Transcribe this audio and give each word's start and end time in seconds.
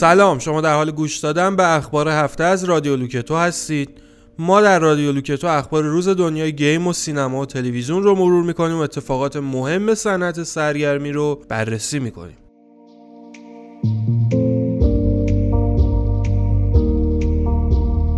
سلام 0.00 0.38
شما 0.38 0.60
در 0.60 0.74
حال 0.74 0.90
گوش 0.90 1.18
دادن 1.18 1.56
به 1.56 1.76
اخبار 1.76 2.08
هفته 2.08 2.44
از 2.44 2.64
رادیو 2.64 2.96
لوکتو 2.96 3.36
هستید. 3.36 4.00
ما 4.38 4.60
در 4.60 4.78
رادیو 4.78 5.12
لوکتو 5.12 5.46
اخبار 5.46 5.84
روز 5.84 6.08
دنیای 6.08 6.52
گیم 6.52 6.86
و 6.86 6.92
سینما 6.92 7.40
و 7.40 7.46
تلویزیون 7.46 8.02
رو 8.02 8.14
مرور 8.14 8.44
می‌کنیم 8.44 8.76
و 8.76 8.80
اتفاقات 8.80 9.36
مهم 9.36 9.94
صنعت 9.94 10.42
سرگرمی 10.42 11.12
رو 11.12 11.40
بررسی 11.48 11.98
می‌کنیم. 11.98 12.36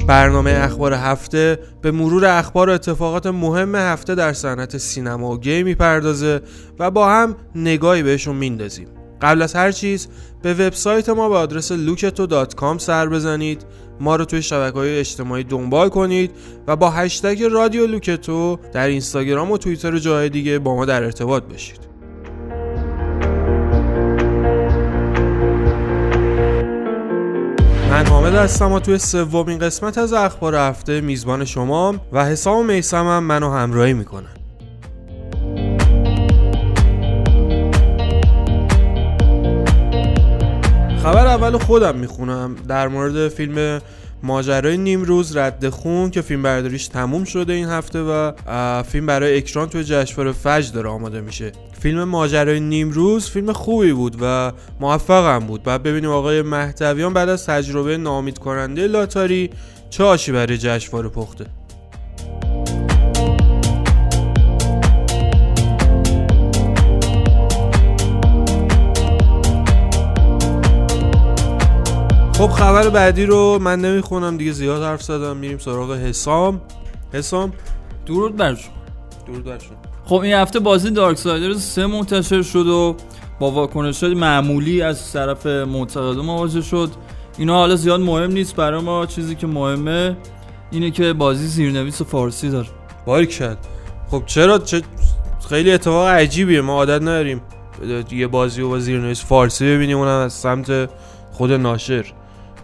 برنامه 0.09 0.51
اخبار 0.51 0.93
هفته 0.93 1.59
به 1.83 1.91
مرور 1.91 2.25
اخبار 2.25 2.69
و 2.69 2.73
اتفاقات 2.73 3.27
مهم 3.27 3.75
هفته 3.75 4.15
در 4.15 4.33
صنعت 4.33 4.77
سینما 4.77 5.31
و 5.31 5.41
گیم 5.41 5.67
می‌پردازه 5.67 6.41
و 6.79 6.91
با 6.91 7.09
هم 7.09 7.37
نگاهی 7.55 8.03
بهشون 8.03 8.37
میندازیم. 8.37 8.89
قبل 9.23 9.43
از 9.43 9.55
هر 9.55 9.73
چیز 9.73 10.09
به 10.43 10.55
وبسایت 10.55 11.09
ما 11.09 11.29
به 11.29 11.37
آدرس 11.37 11.73
luketo.com 11.73 12.79
سر 12.79 13.09
بزنید. 13.09 13.67
ما 14.01 14.17
رو 14.17 14.25
توی 14.25 14.43
شبکه 14.43 14.79
های 14.79 14.99
اجتماعی 14.99 15.45
دنبال 15.45 15.89
کنید 15.89 16.31
و 16.67 16.77
با 16.77 16.91
هشتگ 16.91 17.43
رادیو 17.43 17.87
لوکتو 17.87 18.59
در 18.73 18.87
اینستاگرام 18.87 19.51
و 19.51 19.59
توییتر 19.59 19.95
و 19.95 19.99
جای 19.99 20.29
دیگه 20.29 20.59
با 20.59 20.77
ما 20.77 20.85
در 20.85 21.05
ارتباط 21.05 21.43
باشید. 21.43 21.81
من 27.91 28.07
حامد 28.07 28.35
هستم 28.35 28.73
و 28.73 28.81
توی 28.81 28.99
سومین 28.99 29.59
قسمت 29.59 29.99
از 29.99 30.13
اخبار 30.13 30.55
هفته 30.55 31.01
میزبان 31.01 31.45
شما 31.45 31.95
و 32.13 32.25
حسام 32.25 32.59
و 32.59 32.63
میسم 32.63 33.07
هم 33.07 33.25
منو 33.25 33.51
همراهی 33.51 33.93
می‌کنن. 33.93 34.46
خبر 41.07 41.27
اول 41.27 41.59
خودم 41.59 41.97
می‌خونم. 41.97 42.55
در 42.69 42.89
مورد 42.89 43.29
فیلم 43.29 43.81
ماجرای 44.23 44.77
نیمروز 44.77 45.37
رد 45.37 45.69
خون 45.69 46.11
که 46.11 46.23
فیلم 46.23 46.43
برداریش 46.43 46.89
تموم 46.89 47.25
شده 47.25 47.53
این 47.53 47.69
هفته 47.69 47.99
و 48.03 48.33
فیلم 48.83 49.07
برای 49.07 49.37
اکران 49.37 49.69
توی 49.69 49.85
جشنواره 49.85 50.33
فجر 50.33 50.73
داره 50.73 50.89
آماده 50.89 51.21
میشه. 51.21 51.53
فیلم 51.81 52.05
ماجرای 52.05 52.61
نیمروز 52.61 53.31
فیلم 53.31 53.53
خوبی 53.53 53.93
بود 53.93 54.17
و 54.21 54.53
موفقم 54.81 55.39
بود. 55.39 55.63
بعد 55.63 55.83
ببینیم 55.83 56.11
آقای 56.11 56.43
مهدویان 56.43 57.13
بعد 57.13 57.29
از 57.29 57.47
تجربه 57.47 57.97
نامید 57.97 58.39
کننده 58.39 58.87
لاتاری 58.87 59.51
چه 59.91 60.05
آشی 60.05 60.33
برای 60.33 60.59
جشنواره 60.59 61.09
پخته. 61.09 61.47
خب 72.39 72.51
خبر 72.51 72.89
بعدی 72.89 73.27
رو 73.27 73.59
من 73.59 73.81
نمی‌خونم 73.81 74.37
دیگه 74.37 74.53
زیاد 74.53 74.83
حرف 74.83 75.03
زدم 75.03 75.37
میریم 75.37 75.59
سراغ 75.59 75.93
حسام. 75.93 76.61
حسام. 77.13 77.53
درود 78.07 78.37
بر 78.37 78.55
شما. 78.55 78.73
درود 79.27 79.45
بر 79.45 79.59
شما. 79.59 79.77
خب 80.05 80.15
این 80.15 80.35
هفته 80.35 80.59
بازی 80.59 80.91
دارک 80.91 81.19
سایدرز 81.19 81.63
سه 81.63 81.87
منتشر 81.87 82.43
شد 82.43 82.67
و 82.67 82.97
با 83.41 83.51
واکنش 83.51 84.03
معمولی 84.03 84.83
از 84.83 85.13
طرف 85.13 85.47
معتقدان 85.47 86.25
مواجه 86.25 86.61
شد. 86.61 86.91
اینا 87.39 87.55
حالا 87.55 87.77
زیاد 87.77 88.01
مهم 88.01 88.33
نیست 88.33 88.57
برای 88.57 88.83
ما 88.83 89.07
چیزی 89.07 89.35
که 89.35 89.47
مهمه 89.47 90.17
اینه 90.71 90.91
که 90.91 91.13
بازی 91.13 91.47
زیرنویس 91.47 92.03
فارسی 92.03 92.51
داره. 92.51 93.27
کرد. 93.27 93.59
خب 94.11 94.23
چرا؟ 94.27 94.59
چه 94.59 94.83
خیلی 95.49 95.73
اتفاق 95.73 96.07
عجیبیه. 96.09 96.61
ما 96.61 96.73
عادت 96.73 97.03
نداریم 97.03 97.41
یه 98.11 98.27
بازی 98.27 98.63
و 98.63 98.69
با 98.69 98.79
زیرنویس 98.79 99.25
فارسی 99.25 99.65
ببینیم 99.67 99.99
اونم 99.99 100.21
از 100.21 100.33
سمت 100.33 100.91
خود 101.33 101.53
ناشر. 101.53 102.05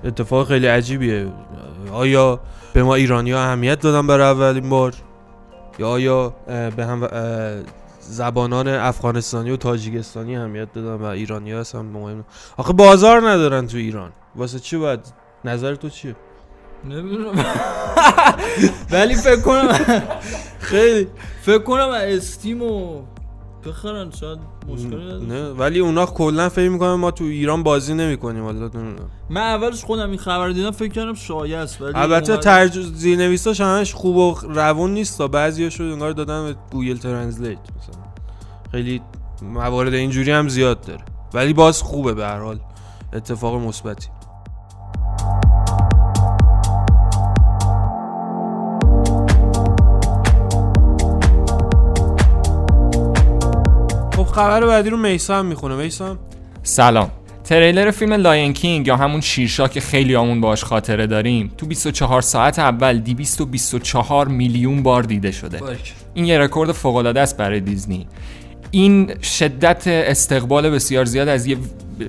اتفاق 0.04 0.48
خیلی 0.48 0.66
عجیبیه. 0.66 1.26
آیا 1.92 2.40
به 2.72 2.82
ما 2.82 2.94
ایرانی 2.94 3.32
ها 3.32 3.40
اهمیت 3.40 3.80
دادن 3.80 4.06
برای 4.06 4.26
اولین 4.26 4.68
بار؟ 4.68 4.94
یا 5.78 5.88
آیا 5.88 6.34
به 6.76 6.86
هم 6.86 7.08
زبانان 8.00 8.68
افغانستانی 8.68 9.50
و 9.50 9.56
تاجیکستانی 9.56 10.36
اهمیت 10.36 10.72
دادن 10.72 11.04
و 11.04 11.04
ایرانی 11.04 11.52
ها 11.52 11.60
هستن 11.60 11.80
مهم 11.80 12.24
آخه 12.56 12.72
بازار 12.72 13.30
ندارن 13.30 13.66
تو 13.66 13.76
ایران. 13.76 14.10
واسه 14.36 14.58
چی 14.58 14.76
باید؟ 14.76 15.00
نظر 15.44 15.74
تو 15.74 15.88
چیه؟ 15.88 16.16
نمی‌دونم. 16.84 17.44
ولی 18.92 19.14
فکر 19.14 19.40
کنم 19.40 19.78
خیلی. 20.60 21.08
فکر 21.42 21.58
کنم 21.58 21.88
Steam 21.90 22.62
و 22.62 23.02
بخرن 23.66 24.10
شاید 24.10 24.38
مشکلی 24.68 25.26
نه 25.26 25.50
ولی 25.50 25.78
اونا 25.78 26.06
کلا 26.06 26.48
فکر 26.48 26.68
می‌کنن 26.68 26.94
ما 26.94 27.10
تو 27.10 27.24
ایران 27.24 27.62
بازی 27.62 27.94
نمی‌کنیم 27.94 28.44
حالا 28.44 28.70
من 29.30 29.40
اولش 29.40 29.84
خودم 29.84 30.08
این 30.08 30.18
خبر 30.18 30.50
دیدم 30.50 30.70
فکر 30.70 30.92
کردم 30.92 31.14
شایعه 31.14 31.58
است 31.58 31.82
ولی 31.82 31.92
البته 31.94 32.36
ترج 32.36 32.80
زیرنویساش 32.80 33.60
همش 33.60 33.94
خوب 33.94 34.16
و 34.16 34.34
روون 34.42 34.94
نیست 34.94 35.22
بعضیاشو 35.22 35.84
انگار 35.84 36.12
دادن 36.12 36.44
به 36.44 36.56
Google 36.72 36.96
Translate 36.96 37.58
مثلا. 37.58 38.02
خیلی 38.72 39.00
موارد 39.42 39.94
اینجوری 39.94 40.30
هم 40.30 40.48
زیاد 40.48 40.80
داره. 40.80 41.04
ولی 41.34 41.52
باز 41.52 41.82
خوبه 41.82 42.14
به 42.14 42.24
هر 42.24 42.38
حال 42.38 42.60
اتفاق 43.12 43.54
مثبتی. 43.54 44.08
خبر 54.32 54.66
بعدی 54.66 54.90
رو 54.90 54.96
میسم 54.96 55.46
می‌خونه 55.46 55.74
میسم. 55.74 56.18
سلام. 56.62 57.10
تریلر 57.44 57.90
فیلم 57.90 58.12
Lion 58.12 58.52
King 58.52 58.86
یا 58.86 58.96
همون 58.96 59.20
شیرشاه 59.20 59.68
که 59.68 59.80
خیلیامون 59.80 60.40
باش 60.40 60.64
خاطره 60.64 61.06
داریم 61.06 61.52
تو 61.58 61.66
24 61.66 62.22
ساعت 62.22 62.58
اول 62.58 62.98
224 62.98 64.28
میلیون 64.28 64.82
بار 64.82 65.02
دیده 65.02 65.30
شده. 65.30 65.60
این 66.14 66.24
یه 66.24 66.38
رکورد 66.38 66.72
فوق 66.72 66.96
العاده 66.96 67.20
است 67.20 67.36
برای 67.36 67.60
دیزنی. 67.60 68.06
این 68.70 69.20
شدت 69.22 69.86
استقبال 69.86 70.70
بسیار 70.70 71.04
زیاد 71.04 71.28
از 71.28 71.46
یه 71.46 71.56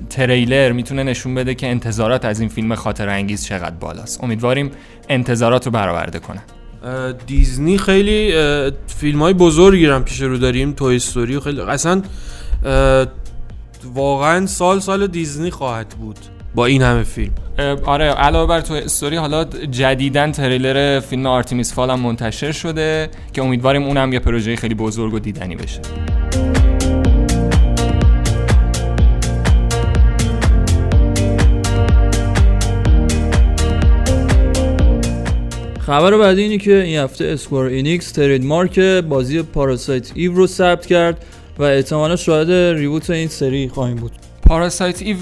تریلر 0.09 0.72
می‌تونه 0.72 1.03
نشون 1.03 1.35
بده 1.35 1.56
که 1.56 1.67
انتظارات 1.67 2.25
از 2.25 2.39
این 2.39 2.50
فیلم 2.50 2.75
خاطر 2.75 3.09
انگیز 3.09 3.45
چقدر 3.45 3.75
بالاست. 3.75 4.23
امیدواریم 4.23 4.72
انتظارات 5.09 5.66
رو 5.66 5.72
برآورده 5.72 6.19
کنه. 6.19 6.41
دیزنی 7.27 7.77
خیلی 7.77 8.33
فیلم 8.88 9.19
های 9.19 9.33
بزرگی 9.33 9.85
هم 9.85 10.03
پیش 10.03 10.21
رو 10.21 10.38
داریم 10.38 10.71
Toy 10.72 10.96
Story 10.96 11.40
خیلی 11.39 11.61
اصلا 11.61 12.01
واقعا 13.94 14.45
سال 14.45 14.79
سال 14.79 15.07
دیزنی 15.07 15.51
خواهد 15.51 15.89
بود 15.89 16.19
با 16.55 16.66
این 16.66 16.81
همه 16.81 17.03
فیلم. 17.03 17.33
آره 17.85 18.05
علاوه 18.05 18.49
بر 18.49 18.61
Toy 18.62 18.79
Story 18.79 19.16
حالا 19.16 19.44
جدیدن 19.71 20.31
تریلر 20.31 20.99
فیلم 20.99 21.25
Artemis 21.25 21.74
Fowl 21.74 21.90
هم 21.89 21.99
منتشر 21.99 22.51
شده 22.51 23.09
که 23.33 23.41
امیدواریم 23.41 23.83
اونم 23.83 24.13
یه 24.13 24.19
پروژه 24.19 24.55
خیلی 24.55 24.75
بزرگ 24.75 25.13
و 25.13 25.19
دیدنی 25.19 25.55
بشه. 25.55 25.81
خبر 35.85 36.17
بعدی 36.17 36.41
اینه 36.41 36.57
که 36.57 36.75
این 36.83 36.99
هفته 36.99 37.25
Square 37.25 37.66
Enix 37.66 38.12
trademark 38.12 38.80
بازی 38.80 39.41
Parasite 39.42 40.12
Eve 40.15 40.33
رو 40.33 40.47
ثبت 40.47 40.85
کرد 40.85 41.25
و 41.59 41.63
احتمالا 41.63 42.15
شاهد 42.15 42.51
reboot 42.51 43.10
این 43.09 43.27
سری 43.27 43.69
خواهیم 43.69 43.95
بود. 43.95 44.12
Parasite 44.48 45.01
Eve 45.01 45.18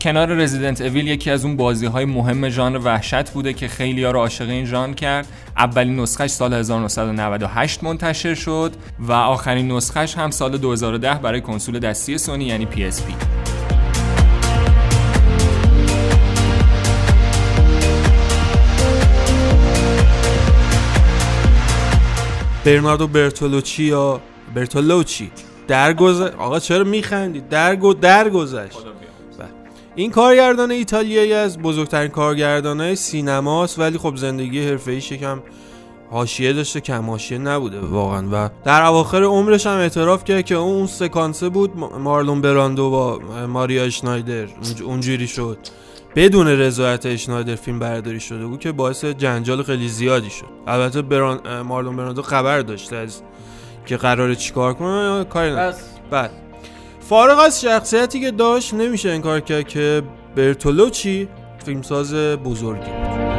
کنار 0.00 0.28
Resident 0.28 0.80
Evil 0.80 1.08
یکی 1.08 1.30
از 1.30 1.44
اون 1.44 1.56
بازی 1.56 1.86
های 1.86 2.04
مهم 2.04 2.48
ژانر 2.48 2.78
وحشت 2.84 3.30
بوده 3.30 3.52
که 3.52 3.68
خیلی 3.68 4.04
ها 4.04 4.10
رو 4.10 4.18
عاشق 4.18 4.48
این 4.48 4.64
ژانر 4.64 4.94
کرد. 4.94 5.26
اولین 5.56 6.00
نسخش 6.00 6.30
سال 6.30 6.54
1998 6.54 7.84
منتشر 7.84 8.34
شد 8.34 8.72
و 9.00 9.12
آخرین 9.12 9.72
نسخش 9.72 10.14
هم 10.14 10.30
سال 10.30 10.58
2010 10.58 11.14
برای 11.14 11.40
کنسول 11.40 11.78
دستی 11.78 12.18
سونی 12.18 12.44
یعنی 12.44 12.68
PSP 12.72 13.47
برناردو 22.64 23.06
برتولوچی 23.06 23.84
یا 23.84 24.20
برتولوچی. 24.54 25.30
درگذشت 25.68 26.34
آقا 26.34 26.58
چرا 26.58 26.84
میخندید؟ 26.84 27.48
درگو 27.48 27.94
درگذشت. 27.94 28.78
بله. 29.38 29.48
این 29.94 30.10
کارگردان 30.10 30.70
ایتالیایی 30.70 31.32
از 31.32 31.58
بزرگترین 31.58 32.08
کارگردانای 32.08 32.96
سینماست 32.96 33.78
ولی 33.78 33.98
خب 33.98 34.16
زندگی 34.16 34.68
حرفه‌ای 34.68 35.00
کم 35.00 35.40
حاشیه 36.10 36.52
داشته 36.52 36.80
کم 36.80 37.10
حاشیه 37.10 37.38
نبوده 37.38 37.80
واقعا. 37.80 38.28
و 38.32 38.50
در 38.64 38.82
اواخر 38.82 39.22
عمرش 39.22 39.66
هم 39.66 39.76
اعتراف 39.78 40.24
کرد 40.24 40.44
که 40.44 40.54
اون 40.54 40.86
سکانسه 40.86 41.48
بود 41.48 41.76
مارلون 41.76 42.40
براندو 42.40 42.90
با 42.90 43.18
ماریا 43.46 43.84
اشنایدر 43.84 44.46
اونجوری 44.84 45.26
شد. 45.26 45.58
بدون 46.18 46.48
رضایت 46.48 47.06
اشنایدر 47.06 47.54
فیلم 47.54 47.78
برداری 47.78 48.20
شده 48.20 48.46
بود 48.46 48.60
که 48.60 48.72
باعث 48.72 49.04
جنجال 49.04 49.62
خیلی 49.62 49.88
زیادی 49.88 50.30
شد. 50.30 50.46
البته 50.66 51.02
بران... 51.02 51.60
مارلون 51.62 51.96
برناردو 51.96 52.22
خبر 52.22 52.60
داشته 52.60 52.96
از 52.96 53.22
که 53.86 53.96
قراره 53.96 54.34
چیکار 54.34 54.74
کنه 54.74 55.24
کاری 55.24 55.50
بس. 55.50 55.84
بعد. 56.10 56.30
فارغ 57.00 57.38
از 57.38 57.60
شخصیتی 57.60 58.20
که 58.20 58.30
داشت 58.30 58.74
نمیشه 58.74 59.10
انکار 59.10 59.40
کرد 59.40 59.68
که 59.68 60.02
برتولوچی 60.36 61.28
فیلمساز 61.64 62.14
بزرگی 62.14 62.90
بود. 62.90 63.37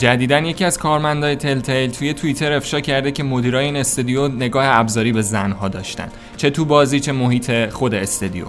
جدیدن 0.00 0.44
یکی 0.44 0.64
از 0.64 0.78
کارمندای 0.78 1.36
تلتیل 1.36 1.90
توی 1.90 2.14
توییتر 2.14 2.52
افشا 2.52 2.80
کرده 2.80 3.12
که 3.12 3.22
مدیرای 3.22 3.64
این 3.64 3.76
استودیو 3.76 4.28
نگاه 4.28 4.64
ابزاری 4.66 5.12
به 5.12 5.22
زنها 5.22 5.68
داشتن. 5.68 6.08
چه 6.36 6.50
تو 6.50 6.64
بازی 6.64 7.00
چه 7.00 7.12
محیط 7.12 7.70
خود 7.70 7.94
استودیو. 7.94 8.44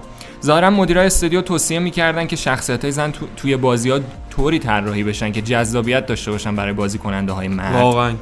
ظاهرا 0.46 0.70
مدیرای 0.70 1.06
استودیو 1.06 1.42
توصیه 1.42 1.80
می‌کردن 1.80 2.28
که 2.28 2.36
شخصیت 2.36 2.82
های 2.84 2.92
زن 2.92 3.12
تو، 3.12 3.28
توی 3.38 3.58
بازی 3.58 3.90
ها 3.90 4.00
طوری 4.30 4.60
طراحی 4.60 5.04
بشن 5.04 5.32
که 5.32 5.42
جذابیت 5.42 6.06
داشته 6.06 6.32
باشن 6.32 6.56
برای 6.56 6.74
بازی 6.74 6.98
کننده 6.98 7.32
های 7.32 7.48
مرد. 7.48 7.76
واقعا. 7.76 8.14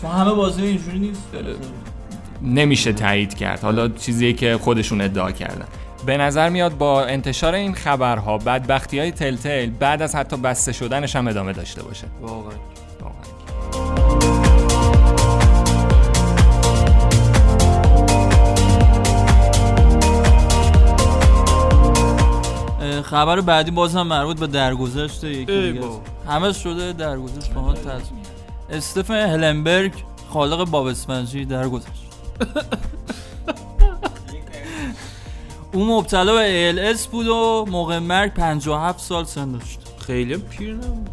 تو 0.00 0.08
همه 0.08 0.34
بازی 0.34 0.62
اینجوری 0.62 0.98
نیست. 0.98 1.22
نمیشه 2.42 2.92
تایید 2.92 3.34
کرد. 3.34 3.60
حالا 3.60 3.88
چیزی 3.88 4.32
که 4.32 4.58
خودشون 4.60 5.00
ادعا 5.00 5.30
کردن. 5.32 5.66
به 6.08 6.16
نظر 6.16 6.48
میاد 6.48 6.78
با 6.78 7.04
انتشار 7.04 7.54
این 7.54 7.74
خبرها 7.74 8.38
بدبختی 8.38 8.98
های 8.98 9.10
تلتیل 9.10 9.70
بعد 9.70 10.02
از 10.02 10.14
حتی 10.14 10.36
بسته 10.36 10.72
شدنش 10.72 11.16
هم 11.16 11.28
ادامه 11.28 11.52
داشته 11.52 11.82
باشه. 11.82 12.06
واقعا. 12.20 12.52
خبر 23.02 23.40
بعدی 23.40 23.70
باز 23.70 23.96
هم 23.96 24.06
مربوط 24.06 24.40
به 24.40 24.46
درگذشت 24.46 25.24
یکی 25.24 25.72
دیگه. 25.72 25.86
همه 26.28 26.52
شده 26.52 26.92
درگذشت 26.92 27.52
با 27.52 27.74
تصمیم. 27.74 28.22
استفن 28.70 29.14
هلنبرگ 29.14 29.92
خالق 30.28 30.70
باب 30.70 30.86
اسفنجی 30.86 31.44
درگذشت. 31.44 32.08
او 35.78 35.98
مبتلا 35.98 36.34
به 36.34 36.94
ALS 36.94 37.06
بود 37.06 37.26
و 37.26 37.66
موقع 37.68 37.98
مرگ 37.98 38.34
57 38.34 39.00
سال 39.00 39.24
سن 39.24 39.52
داشت. 39.52 39.80
خیلی 40.06 40.36
پیر 40.36 40.74
نبود. 40.74 41.10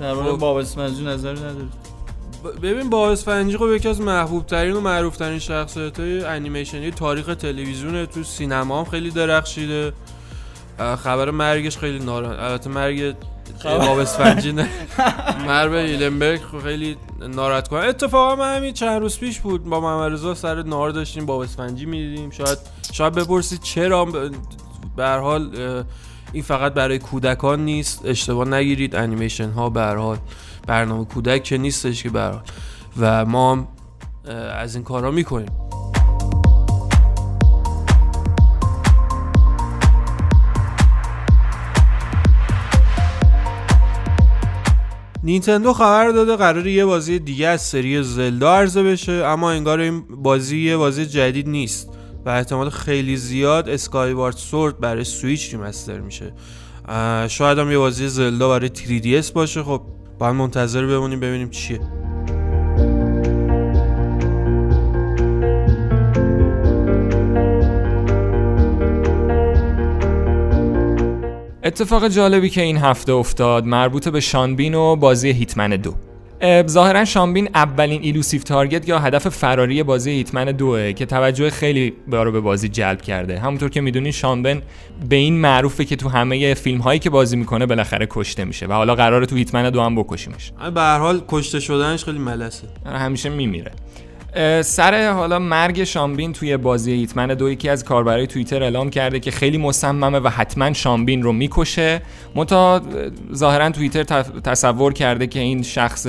در 0.00 0.14
مورد 0.14 0.30
خب. 0.30 0.38
باب 0.38 0.56
اسفنجی 0.56 1.04
نظری 1.04 1.38
نداری؟ 1.38 1.68
ببین 2.62 2.90
با 2.90 3.10
اسفنجی 3.10 3.56
خب 3.56 3.68
یکی 3.68 3.88
از 3.88 4.00
محبوب 4.00 4.46
ترین 4.46 4.72
و 4.76 4.80
معروف 4.80 5.16
ترین 5.16 5.38
شخصیت 5.38 6.00
های 6.00 6.24
انیمیشنی 6.24 6.90
تاریخ 6.90 7.34
تلویزیون 7.34 8.06
تو 8.06 8.22
سینما 8.22 8.78
هم 8.78 8.84
خیلی 8.84 9.10
درخشیده. 9.10 9.92
خبر 10.78 11.30
مرگش 11.30 11.78
خیلی 11.78 11.98
نارا 11.98 12.30
البته 12.30 12.70
مرگ 12.70 13.14
باب 13.64 13.98
اسفنجی 13.98 14.52
مرگ 15.46 15.72
ایلنبرگ 15.72 16.40
خب 16.40 16.58
خیلی 16.58 16.96
ناراحت 17.28 17.68
کنه. 17.68 17.80
اتفاقا 17.80 18.36
من 18.36 18.56
همین 18.56 18.72
چند 18.72 19.00
روز 19.00 19.18
پیش 19.18 19.40
بود 19.40 19.64
با 19.64 19.80
محمد 19.80 20.34
سر 20.34 20.62
نار 20.62 20.90
داشتیم 20.90 21.26
باب 21.26 21.40
اسفنجی 21.40 21.86
می‌دیدیم. 21.86 22.30
شاید 22.30 22.58
شاید 22.92 23.14
بپرسید 23.14 23.60
چرا 23.62 24.04
به 24.96 25.04
هر 25.04 25.18
حال 25.18 25.50
این 26.32 26.42
فقط 26.42 26.74
برای 26.74 26.98
کودکان 26.98 27.64
نیست. 27.64 28.00
اشتباه 28.04 28.48
نگیرید. 28.48 28.96
انیمیشن 28.96 29.50
ها 29.50 29.70
به 29.70 29.82
حال 29.82 30.18
برنامه 30.66 31.04
کودک 31.04 31.44
که 31.44 31.58
نیستش 31.58 32.02
که 32.02 32.10
به 32.10 32.32
و 33.00 33.24
ما 33.24 33.68
از 34.52 34.74
این 34.74 34.84
کارا 34.84 35.10
می‌کنیم. 35.10 35.67
نینتندو 45.28 45.72
خبر 45.72 46.08
داده 46.10 46.36
قرار 46.36 46.66
یه 46.66 46.84
بازی 46.84 47.18
دیگه 47.18 47.46
از 47.46 47.62
سری 47.62 48.02
زلدا 48.02 48.54
عرضه 48.54 48.82
بشه 48.82 49.12
اما 49.12 49.50
انگار 49.50 49.80
این 49.80 50.00
بازی 50.00 50.58
یه 50.58 50.76
بازی 50.76 51.06
جدید 51.06 51.48
نیست 51.48 51.88
و 52.26 52.30
احتمال 52.30 52.70
خیلی 52.70 53.16
زیاد 53.16 53.68
اسکای 53.68 54.12
وارد 54.12 54.36
سورد 54.36 54.80
برای 54.80 55.04
سویچ 55.04 55.54
ریمستر 55.54 56.00
میشه. 56.00 56.34
شاید 57.28 57.58
هم 57.58 57.70
یه 57.70 57.78
بازی 57.78 58.08
زلدا 58.08 58.48
برای 58.48 58.70
3DS 58.74 59.30
باشه. 59.30 59.62
خب 59.62 59.82
باید 60.18 60.34
منتظر 60.34 60.86
بمونیم 60.86 61.20
ببینیم 61.20 61.50
چیه. 61.50 61.80
اتفاق 71.68 72.08
جالبی 72.08 72.50
که 72.50 72.62
این 72.62 72.76
هفته 72.76 73.12
افتاد 73.12 73.66
مربوط 73.66 74.08
به 74.08 74.20
شان 74.20 74.47
بین 74.47 74.74
و 74.74 74.96
بازی 74.96 75.30
Hitman 75.32 75.70
دو. 75.70 75.94
اه، 76.40 76.66
ظاهرا 76.66 77.04
شان 77.04 77.26
بین 77.26 77.48
اولین 77.54 78.02
elusive 78.02 78.44
target 78.44 78.88
یا 78.88 78.98
هدف 78.98 79.28
فراری 79.28 79.82
بازی 79.82 80.10
Hitman 80.10 80.44
دوه 80.44 80.92
که 80.92 81.06
توجه 81.06 81.50
خیلی 81.50 81.92
رو 82.10 82.32
به 82.32 82.40
بازی 82.40 82.68
جلب 82.68 83.02
کرده. 83.02 83.38
همونطور 83.38 83.68
که 83.68 83.80
می‌دونین 83.80 84.12
شان 84.12 84.37
بین 84.37 84.62
به 85.08 85.16
این 85.16 85.40
معروفه 85.40 85.84
که 85.84 85.96
تو 85.96 86.08
همه 86.08 86.54
فیلم 86.54 86.78
هایی 86.78 87.00
که 87.00 87.10
بازی 87.10 87.36
می‌کنه 87.36 87.66
بالاخره 87.66 88.06
کشته 88.10 88.44
میشه 88.44 88.66
و 88.66 88.72
حالا 88.72 88.94
قراره 88.94 89.26
تو 89.26 89.36
Hitman 89.36 89.70
دو 89.70 89.80
هم 89.80 89.96
بکشیمش. 89.96 90.52
به 90.74 90.80
هر 90.80 90.98
حال 90.98 91.22
کشته 91.28 91.60
شدنش 91.60 92.04
خیلی 92.04 92.18
ملسه. 92.18 92.68
همیشه 92.86 93.28
میمیره. 93.28 93.72
سر 94.62 95.12
حالا 95.12 95.38
مرگ 95.38 95.84
شان 95.84 96.08
بین 96.08 96.32
توی 96.32 96.56
بازی 96.56 96.92
Hitman 96.92 97.26
دو 97.26 97.50
یکی 97.50 97.68
از 97.68 97.84
کاربرای 97.84 98.26
توییتر 98.26 98.62
اعلام 98.62 98.90
کرده 98.90 99.20
که 99.20 99.30
خیلی 99.30 99.58
مصممه 99.58 100.18
و 100.18 100.28
حتما 100.28 100.72
شان 100.72 100.97
بین 100.97 101.22
رو 101.22 101.32
می‌کشه. 101.32 102.02
منتها 102.34 102.80
ظاهرا 103.34 103.70
توییتر 103.70 104.02
تصور 104.22 104.92
کرده 104.92 105.26
که 105.26 105.40
این 105.40 105.62
شخص 105.62 106.06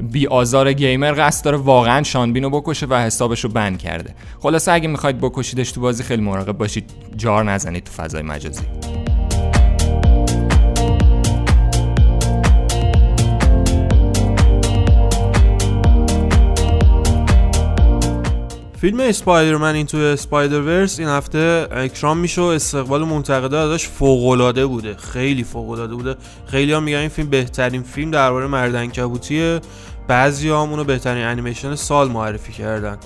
بی 0.00 0.26
آزار 0.26 0.72
گیمر 0.72 1.14
قصد 1.18 1.44
داره 1.44 1.56
واقعا 1.56 2.02
شانبین 2.02 2.42
رو 2.42 2.50
بکشه 2.50 2.86
و 2.86 2.94
حسابش 2.94 3.44
رو 3.44 3.50
بند 3.50 3.78
کرده. 3.78 4.14
خلاصه 4.40 4.72
اگه 4.72 4.88
می‌خواید 4.88 5.20
بکشیدش 5.20 5.72
تو 5.72 5.80
بازی 5.80 6.02
خیلی 6.02 6.22
مراقب 6.22 6.58
باشید. 6.58 6.90
جار 7.16 7.44
نزنید 7.44 7.84
تو 7.84 7.92
فضای 7.92 8.22
مجازی. 8.22 8.62
فیلم 18.86 19.00
اسپایدرمن 19.00 19.74
این 19.74 19.86
توی 19.86 20.04
اسپایدر 20.04 20.60
ورس 20.60 20.98
این 20.98 21.08
هفته 21.08 21.68
اکرام 21.70 22.18
میشه 22.18 22.40
و 22.40 22.44
استقبال 22.44 23.04
منتقدا 23.04 23.72
ازش 23.72 23.88
فوق 23.88 24.28
العاده 24.28 24.66
بوده. 24.66 24.96
خیلی 24.96 25.44
فوق 25.44 25.70
العاده 25.70 25.94
بوده. 25.94 26.16
خیلی 26.46 26.72
هم 26.72 26.82
میگن 26.82 26.98
این 26.98 27.08
فیلم 27.08 27.30
بهترین 27.30 27.82
فیلم 27.82 28.10
درباره 28.10 28.46
مرد 28.46 28.76
عنکبوتیه 28.76 29.60
بعضی 30.08 30.48
هم 30.48 30.54
اونو 30.54 30.84
بهترین 30.84 31.24
انیمیشن 31.24 31.74
سال 31.74 32.08
معرفی 32.08 32.52
کردن. 32.52 32.98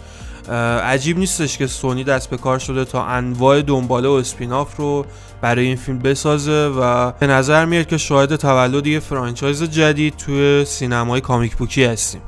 عجیب 0.84 1.18
نیستش 1.18 1.58
که 1.58 1.66
سونی 1.66 2.04
دست 2.04 2.30
به 2.30 2.36
کار 2.36 2.58
شده 2.58 2.84
تا 2.84 3.04
انواع 3.04 3.62
دنباله 3.62 4.08
و 4.08 4.12
spin-off 4.12 4.76
رو 4.76 5.06
برای 5.40 5.66
این 5.66 5.76
فیلم 5.76 5.98
بسازه 5.98 6.66
و 6.66 7.12
به 7.12 7.26
نظر 7.26 7.64
میاد 7.64 7.86
که 7.86 7.98
شاهد 7.98 8.36
تولد 8.36 8.86
یه 8.86 9.00
franchise 9.00 9.62
جدید 9.62 10.16
توی 10.16 10.64
سینمای 10.64 11.20
comic 11.20 11.56
book 11.56 11.79
ی 11.79 11.84
هستیم. 11.84 12.20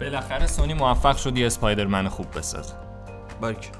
بالاخره 0.00 0.46
سونی 0.46 0.74
موفق 0.74 1.16
شد 1.16 1.32
Spider-Man 1.38 2.08
خوب 2.08 2.26
بسازه. 2.36 2.83
باریک 3.44 3.70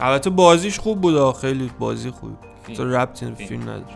البته 0.00 0.30
بازیش 0.30 0.78
خوب 0.78 1.00
بود 1.00 1.36
خیلی 1.36 1.70
بازی 1.78 2.10
فیلم. 2.10 2.76
تو 2.76 2.84
ربطی 2.84 3.26
فیلم. 3.26 3.34
فیلم 3.34 3.62
نداره 3.62 3.86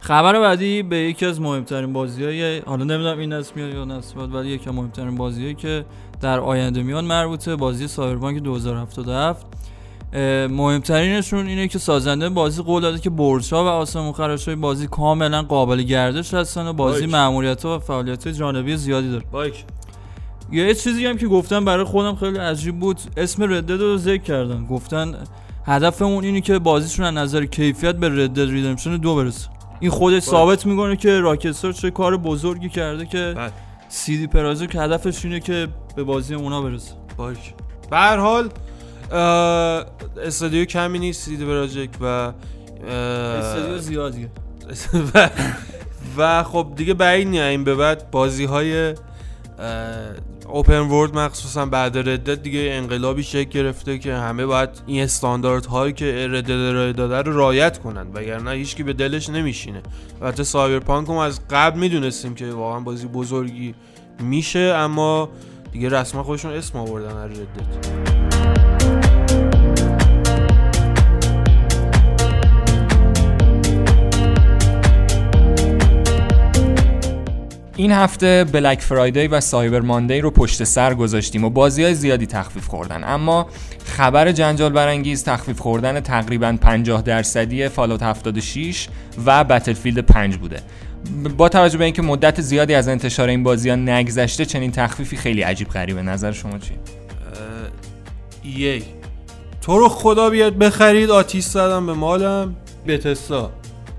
خبر 0.00 0.40
بعدی 0.40 0.82
به 0.82 0.96
یکی 0.96 1.26
از 1.26 1.40
مهمترین 1.40 1.92
بازی 1.92 2.24
های 2.24 2.58
حالا 2.58 2.84
نمی‌دونم 2.84 3.18
این 3.18 3.32
نسل 3.32 3.52
میاد 3.56 3.74
یا 3.74 3.84
نسل 3.84 4.14
بعد 4.14 4.34
ولی 4.34 4.48
یکی 4.48 4.68
از 4.68 4.74
مهمترین 4.74 5.16
بازی 5.16 5.54
که 5.54 5.84
در 6.20 6.40
آینده 6.40 6.82
میان 6.82 7.04
مربوطه 7.04 7.56
بازی 7.56 7.88
سایبرپانک 7.88 8.42
2077 8.42 9.46
اه، 9.46 9.77
مهمترینشون 10.50 11.46
اینه 11.46 11.68
که 11.68 11.78
سازنده 11.78 12.28
بازی 12.28 12.62
قول 12.62 12.82
داده 12.82 12.98
که 12.98 13.10
برج 13.10 13.54
ها 13.54 13.64
و 13.64 13.66
آسمون 13.66 14.12
خراش 14.12 14.44
های 14.44 14.56
بازی 14.56 14.86
کاملا 14.86 15.42
قابل 15.42 15.82
گردش 15.82 16.34
هستن 16.34 16.66
و 16.66 16.72
بازی 16.72 17.06
باش. 17.06 17.14
مأموریت 17.14 17.64
ها 17.64 17.76
و 17.76 17.78
فعالیت 17.78 18.28
جانبی 18.28 18.76
زیادی 18.76 19.10
داره. 19.10 19.24
بایک. 19.32 19.64
یه 20.52 20.74
چیزی 20.74 21.06
هم 21.06 21.18
که 21.18 21.26
گفتن 21.26 21.64
برای 21.64 21.84
خودم 21.84 22.14
خیلی 22.14 22.38
عجیب 22.38 22.80
بود 22.80 23.00
اسم 23.16 23.42
ردد 23.42 23.70
رو 23.70 23.96
ذکر 23.96 24.22
کردن. 24.22 24.66
گفتن 24.66 25.14
هدفمون 25.66 26.24
اینه 26.24 26.40
که 26.40 26.58
بازیشون 26.58 27.06
از 27.06 27.14
نظر 27.14 27.44
کیفیت 27.44 27.96
به 27.96 28.08
ردد 28.08 28.40
ریدمشن 28.40 28.96
دو 28.96 29.16
برسه. 29.16 29.48
این 29.80 29.90
خودش 29.90 30.22
ثابت 30.22 30.66
می‌کنه 30.66 30.96
که 30.96 31.20
راکستار 31.20 31.72
چه 31.72 31.90
کار 31.90 32.16
بزرگی 32.16 32.68
کرده 32.68 33.06
که. 33.06 33.34
سی 33.88 34.18
دی 34.18 34.26
پرازر 34.26 34.66
که 34.66 34.80
هدفش 34.80 35.24
اینه 35.24 35.40
که 35.40 35.68
به 35.96 36.04
بازی 36.04 36.34
اونا 36.34 36.62
برسه. 36.62 36.92
بایک. 37.16 37.54
به 37.90 37.96
هر 37.96 38.16
حال 38.16 38.48
اه، 39.10 39.86
استودیو 40.22 40.64
کمی 40.64 40.98
نیست 40.98 41.24
سیدی 41.24 41.44
پراجکت 41.44 42.02
و 42.02 42.04
اه، 42.04 42.34
استودیو 42.88 43.78
زیادیه 43.78 44.30
و, 45.14 45.30
و 46.16 46.42
خب 46.42 46.72
دیگه 46.76 46.94
بعید 46.94 47.28
نیست. 47.28 47.42
این 47.42 47.64
به 47.64 47.74
بعد 47.74 48.10
بازی 48.10 48.44
های 48.44 48.94
اوپن 50.48 50.80
ورد 50.80 51.14
مخصوصا 51.18 51.66
بعد 51.66 51.98
ردت 51.98 52.42
دیگه 52.42 52.68
انقلابی 52.72 53.22
شکل 53.22 53.50
گرفته 53.50 53.98
که 53.98 54.14
همه 54.14 54.46
باید 54.46 54.70
این 54.86 55.02
استانداردهایی 55.02 55.92
که 55.92 56.28
ردت 56.30 56.50
ارائه 56.50 56.92
داده 56.92 57.22
رو 57.22 57.38
رعایت 57.38 57.78
کنن 57.78 58.06
وگرنه 58.14 58.50
هیچکی 58.50 58.82
به 58.82 58.92
دلش 58.92 59.28
نمیشینه. 59.30 59.82
البته 60.22 60.44
سایبرپانک 60.44 61.08
هم 61.08 61.16
از 61.16 61.40
قبل 61.50 61.78
می‌دونستیم 61.78 62.34
که 62.34 62.50
واقعا 62.50 62.80
بازی 62.80 63.06
بزرگی 63.06 63.74
میشه 64.20 64.58
اما 64.58 65.28
دیگه 65.72 65.88
رسما 65.88 66.22
خودشون 66.22 66.52
اسم 66.52 66.78
آوردن 66.78 67.16
از 67.16 67.30
ردت 67.30 68.27
این 77.78 77.92
هفته 77.92 78.44
بلک 78.52 78.80
فرایدی 78.80 79.26
و 79.26 79.40
سایبر 79.40 79.80
ماندی 79.80 80.20
رو 80.20 80.30
پشت 80.30 80.64
سر 80.64 80.94
گذاشتیم 80.94 81.44
و 81.44 81.50
بازی 81.50 81.82
های 81.84 81.94
زیادی 81.94 82.26
تخفیف 82.26 82.66
خوردن. 82.66 83.04
اما 83.04 83.46
خبر 83.84 84.32
جنجال 84.32 84.72
برانگیز 84.72 85.24
تخفیف 85.24 85.60
خوردن 85.60 86.00
تقریبا 86.00 86.56
50 86.60 87.02
درصدی 87.02 87.68
فالوت 87.68 88.02
76 88.02 88.88
و 89.26 89.44
Battlefield 89.44 89.98
5 89.98 90.36
بوده. 90.36 90.60
با 91.36 91.48
توجه 91.48 91.78
به 91.78 91.84
اینکه 91.84 92.02
مدت 92.02 92.40
زیادی 92.40 92.74
از 92.74 92.88
انتشار 92.88 93.28
این 93.28 93.42
بازی 93.42 93.70
ها 93.70 93.76
نگذشته 93.76 94.44
چنین 94.44 94.72
تخفیفی 94.72 95.16
خیلی 95.16 95.42
عجیب 95.42 95.68
غریبه. 95.68 96.02
نظر 96.02 96.32
شما 96.32 96.58
چی؟ 96.58 96.74
ای. 98.42 98.82
تو 99.60 99.78
رو 99.78 99.88
خدا 99.88 100.30
بیاد 100.30 100.58
بخرید 100.58 101.10
آتیش 101.10 101.44
زدم 101.44 101.86
به 101.86 101.92
مالم. 101.92 102.56
بتسدا 102.86 103.50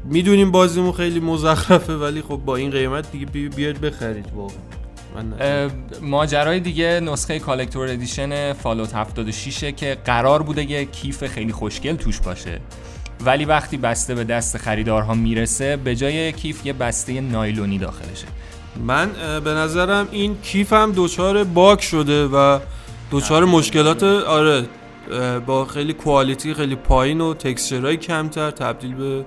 می‌دونیم 0.09 0.51
بازیمون 0.51 0.91
خیلی 0.91 1.19
مزخرفه 1.19 1.93
ولی 1.93 2.21
خب 2.21 2.41
با 2.45 2.55
این 2.55 2.71
قیمت 2.71 3.11
دیگه 3.11 3.25
بیاد 3.25 3.77
بخرید 3.77 4.25
واقعا. 4.35 5.69
ماجرای 6.01 6.59
دیگه 6.59 6.99
نسخه 6.99 7.39
collector 7.39 7.89
edition 7.89 8.53
Fallout 8.53 8.95
76 8.95 9.63
که 9.63 9.97
قرار 10.05 10.43
بوده 10.43 10.71
یه 10.71 10.85
کیف 10.85 11.23
خیلی 11.23 11.51
خوشگل 11.51 11.95
توش 11.95 12.19
باشه. 12.19 12.59
ولی 13.25 13.45
وقتی 13.45 13.77
بسته 13.77 14.15
به 14.15 14.23
دست 14.23 14.57
خریدارها 14.57 15.13
می‌رسه 15.13 15.77
به 15.77 15.95
جای 15.95 16.31
کیف 16.31 16.65
یه 16.65 16.73
بسته 16.73 17.21
نایلونی 17.21 17.77
داخلشه. 17.77 18.27
من 18.85 19.09
به 19.43 19.49
نظرم 19.49 20.07
این 20.11 20.37
کیف 20.41 20.73
هم 20.73 20.91
دوچار 20.91 21.43
باک 21.43 21.81
شده 21.81 22.25
و 22.25 22.59
دوچار 23.11 23.45
مشکلات 23.45 24.03
آره 24.03 24.65
با 25.45 25.65
خیلی 25.65 25.93
کوالیتی 25.93 26.53
خیلی 26.53 26.75
پایین 26.75 27.21
و 27.21 27.33
تکسچرهای 27.33 27.97
کمتر 27.97 28.51
تبدیل 28.51 28.95
به 28.95 29.25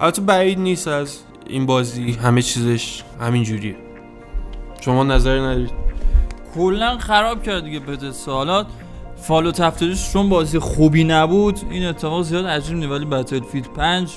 البته 0.00 0.22
بعید 0.22 0.58
نیست 0.58 0.88
از 0.88 1.18
این 1.46 1.66
بازی 1.66 2.12
همه 2.12 2.42
چیزش 2.42 3.02
همین 3.20 3.42
جوریه 3.42 3.76
شما 4.80 5.04
نظری 5.04 5.40
ندارید؟ 5.40 5.70
کلا 6.54 6.98
خراب 6.98 7.42
کرد 7.42 7.64
دیگه 7.64 7.80
بده 7.80 8.12
سالات 8.12 8.66
Fallout 9.16 9.52
هفتاد 9.52 9.76
و 9.76 9.82
شیش 9.82 10.12
چون 10.12 10.28
بازی 10.28 10.58
خوبی 10.58 11.04
نبود 11.04 11.60
این 11.70 11.86
اتفاق 11.86 12.22
زیاد 12.22 12.46
عجیب 12.46 12.76
نیست. 12.76 12.90
ولی 12.90 13.04
Battlefield 13.04 13.72
5 13.72 14.10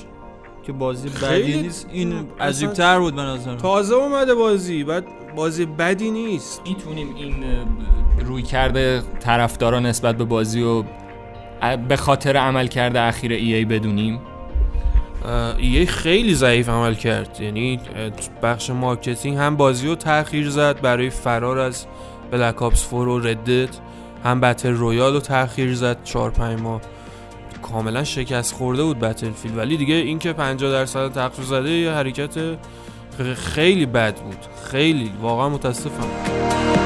که 0.62 0.72
بازی 0.72 1.08
بدی 1.08 1.62
نیست 1.62 1.88
این 1.92 2.26
عجیب 2.40 2.72
تر 2.72 2.98
بود 2.98 3.14
به 3.16 3.22
نظر 3.22 3.56
تازه 3.56 3.94
اومده 3.94 4.34
بازی 4.34 4.84
بعد 4.84 5.04
بازی 5.36 5.66
بدی 5.66 6.10
نیست. 6.10 6.62
می‌تونیم 6.66 7.14
این 7.16 7.34
رویکرد 8.24 9.02
طرفدارا 9.20 9.80
نسبت 9.80 10.16
به 10.16 10.24
بازی 10.24 10.62
و 10.62 10.84
به 11.88 11.96
خاطر 11.96 12.36
عملکرد 12.36 13.00
اخیر 13.00 13.32
EA 13.32 13.64
بدونیم. 13.64 14.20
EA 15.58 15.86
خیلی 15.86 16.34
ضعیف 16.34 16.68
عمل 16.68 16.94
کرد. 16.94 17.40
یعنی 17.40 17.80
بخش 18.42 18.70
marketing 18.70 19.36
هم 19.36 19.56
بازی 19.56 19.86
رو 19.86 19.94
تاخیر 19.94 20.50
زد 20.50 20.80
برای 20.80 21.10
فرار 21.10 21.58
از 21.58 21.86
Black 22.30 22.62
Ops 22.62 22.90
4 22.90 23.08
و 23.08 23.18
Red 23.18 23.44
Dead 23.44 23.78
هم 24.24 24.40
battle 24.40 24.70
royale 24.70 25.14
رو 25.14 25.20
تاخیر 25.20 25.74
زد. 25.74 26.04
4 26.04 26.30
5 26.30 26.60
ماه 26.60 26.80
کاملا 27.62 28.04
شکست 28.04 28.54
خورده 28.54 28.82
بود 28.82 28.98
Battlefield 28.98 29.58
ولی 29.58 29.76
دیگه 29.76 29.94
اینکه 29.94 30.32
50 30.32 30.72
درصد 30.72 31.12
تخفیف 31.12 31.44
زده 31.44 31.70
یه 31.70 31.90
حرکت 31.90 32.34
خیلی 33.34 33.86
بد 33.86 34.16
بود. 34.16 34.38
خیلی 34.70 35.12
واقعا 35.22 35.48
متاسفم. 35.48 36.83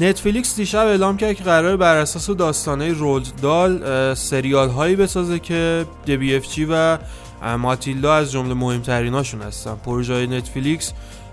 نتفلیکس 0.00 0.56
دیشب 0.56 0.86
اعلام 0.86 1.16
کرد 1.16 1.34
که 1.34 1.44
قرار 1.44 1.76
بر 1.76 1.96
اساس 1.96 2.30
داستانه 2.30 2.92
رولد 2.92 3.26
دال 3.42 4.14
سریال 4.14 4.68
هایی 4.68 4.96
بسازه 4.96 5.38
که 5.38 5.86
The 6.06 6.36
BFG 6.36 6.66
و 6.70 6.98
ماتیلدا 7.58 8.14
از 8.14 8.32
جمله 8.32 8.54
مهمتریناشون 8.54 9.42
هستن. 9.42 9.74
پروژه 9.74 10.26
نتفلیکس 10.26 10.92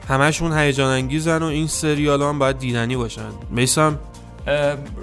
همشون 0.09 0.57
هیجان 0.57 0.91
انگیزن 0.91 1.43
و 1.43 1.45
این 1.45 1.67
سریال 1.67 2.21
هم 2.21 2.39
باید 2.39 2.59
دیدنی 2.59 2.95
باشن. 2.95 3.21
میسم؟ 3.49 3.99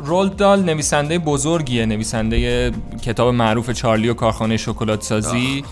رولد 0.04 0.37
دال 0.37 0.62
نویسنده 0.62 1.19
بزرگیه 1.19 1.87
نویسنده 1.87 2.73
کتاب 3.02 3.35
معروف 3.35 3.71
چارلی 3.71 4.09
و 4.09 4.14
کارخانه 4.14 4.57
شکلات 4.57 5.02
سازی 5.02 5.64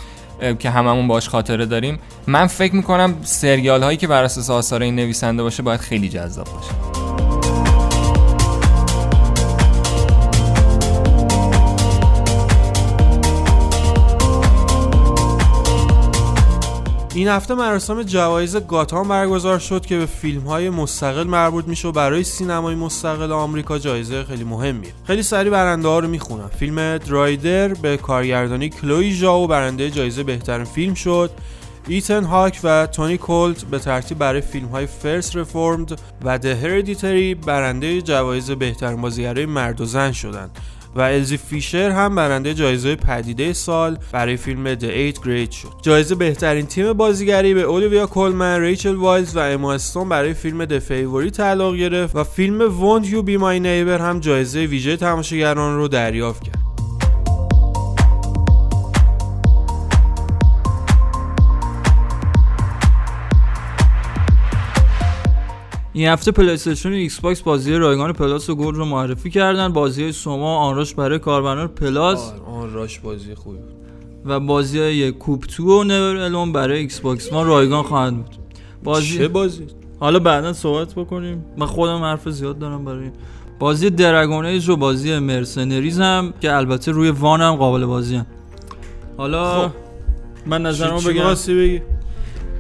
که 0.59 0.71
هممون 0.71 1.09
باش 1.09 1.29
خاطره 1.29 1.67
داریم. 1.67 1.99
من 2.27 2.47
فکر 2.47 2.75
می‌کنم 2.75 3.15
سریال 3.23 3.83
هایی 3.83 3.97
که 3.99 4.07
بر 4.07 4.25
اساس 4.25 4.51
آثار 4.51 4.83
این 4.83 4.97
نویسنده 4.97 5.43
باشه 5.43 5.63
باید 5.63 5.81
خیلی 5.81 6.09
جذاب 6.09 6.47
باشه. 6.47 7.30
این 17.21 17.29
هفته 17.29 17.55
مراسم 17.55 18.03
جوایز 18.03 18.57
گاتهام 18.57 19.09
برگزار 19.09 19.59
شد 19.59 19.87
که 19.87 19.99
به 19.99 20.07
فیلم 20.07 20.41
های 20.43 20.71
مستقل 20.71 21.25
مربوط 21.25 21.65
میشه 21.69 21.89
و 21.89 21.93
برای 21.93 22.25
سینمای 22.25 22.75
مستقل 22.75 23.33
آمریکا 23.33 23.79
جایزه 23.79 24.25
خیلی 24.25 24.45
مهمیه 24.45 24.93
خیلی 25.05 25.23
سری 25.23 25.51
برنده 25.51 25.89
ها 25.89 25.99
رو 25.99 26.09
می‌خونم. 26.09 26.51
فیلم 26.59 26.99
The 26.99 27.27
Rider 27.27 27.75
به 27.75 27.97
کارگردانی 27.97 28.69
کلوی 28.69 29.13
ژاو 29.13 29.47
برنده 29.47 29.91
جایزه 29.91 30.23
بهترین 30.23 30.65
فیلم 30.65 30.95
شد. 30.95 31.31
ایتن 31.89 32.25
هاک 32.25 32.61
و 32.65 32.87
تونی 32.87 33.19
کولت 33.19 33.65
به 33.65 33.79
ترتیب 33.79 34.19
برای 34.19 34.41
فیلم 34.41 34.69
های 34.69 34.87
First 34.87 35.37
Reformed 35.37 36.01
و 36.25 36.39
Hereditary 36.39 37.35
برنده 37.35 38.03
جوایز 38.03 38.51
بهترین 38.51 39.01
بازیگرای 39.01 39.47
مرد 39.47 39.81
و 39.81 39.85
زن 39.85 40.13
شدند. 40.13 40.51
و 40.97 41.01
الزی 41.01 41.37
فیشر 41.37 41.91
هم 41.91 42.15
برنده 42.15 42.55
جایزه 42.55 42.97
پدیده 42.97 43.53
سال 43.53 43.99
برای 44.13 44.37
فیلم 44.37 44.75
Eighth 44.75 45.19
Grade 45.19 45.51
شد. 45.51 45.69
جایزه 45.83 46.15
بهترین 46.15 46.67
تیم 46.67 46.93
بازیگری 46.93 47.55
به 47.55 47.63
اولیویا 47.63 48.07
کولمن، 48.07 48.61
ریچل 48.61 48.95
وایلز 48.95 49.37
و 49.37 49.39
اما 49.39 49.73
استون 49.73 50.09
برای 50.09 50.35
فیلم 50.35 50.67
The 50.67 50.81
Favorite 50.89 51.31
تعلق 51.31 51.75
گرفت 51.75 52.17
و 52.17 52.25
فیلم 52.25 52.69
Won't 52.69 53.05
You 53.07 53.27
Be 53.27 53.41
My 53.41 53.63
Neighbor 53.63 54.01
هم 54.01 54.21
جایزه 54.21 54.61
ویژه 54.61 54.97
تماشاگران 54.97 55.77
رو 55.77 55.89
دریافت 55.89 56.43
کرد. 56.43 56.60
این 66.01 66.09
هفته 66.09 66.31
پلی 66.31 66.51
استیشن 66.51 66.89
و 66.89 66.93
ایکس 66.93 67.21
باکس 67.21 67.41
بازی 67.41 67.75
رایگان 67.75 68.13
Plus 68.13 68.51
و 68.51 68.55
Gold 68.55 68.75
رو 68.75 68.85
معرفی 68.85 69.31
کردن. 69.31 69.73
بازی 69.73 70.13
SOMA 70.13 70.57
و 70.57 70.62
Onrush 70.62 70.95
برای 70.95 71.19
کاربران 71.19 71.69
Plus. 71.69 72.33
Onrush 72.47 72.99
بازی 72.99 73.35
خوبی 73.35 73.59
و 74.25 74.41
بازی 74.41 74.79
های 74.79 75.13
Q.U.B.E. 75.13 75.45
two 75.45 75.81
و 75.81 75.85
Never 75.85 76.17
Alone 76.17 76.53
برای 76.53 76.79
ایکس 76.79 77.01
باکس 77.01 77.33
ما 77.33 77.43
رایگان 77.43 77.83
خواهد 77.83 78.17
بود. 78.17 78.37
بازی 78.85 79.19
چه 79.19 79.29
بازی؟ 79.29 79.67
حالا 80.01 80.19
بعدا 80.19 80.53
صحبت 80.53 80.95
بکنیم. 80.95 81.45
من 81.57 81.67
خودم 81.67 82.03
حرف 82.03 82.29
زیاد 82.29 82.59
دارم 82.59 82.85
برای 82.85 83.11
بازی 83.59 83.91
Dragon 83.91 84.45
Age 84.45 84.69
و 84.69 84.77
بازی 84.77 85.19
Mercenaries 85.19 86.01
هم 86.01 86.35
که 86.41 86.53
البته 86.53 86.93
روی 86.93 87.11
One 87.11 87.41
هم 87.41 87.55
قابل 87.55 87.85
بازی 87.85 88.17
هم. 88.17 88.27
حالا 89.17 89.69
خب. 89.69 89.75
من 90.47 90.63
نظرمو 90.63 91.01
بگم. 91.01 91.35
بگی؟ 91.49 91.83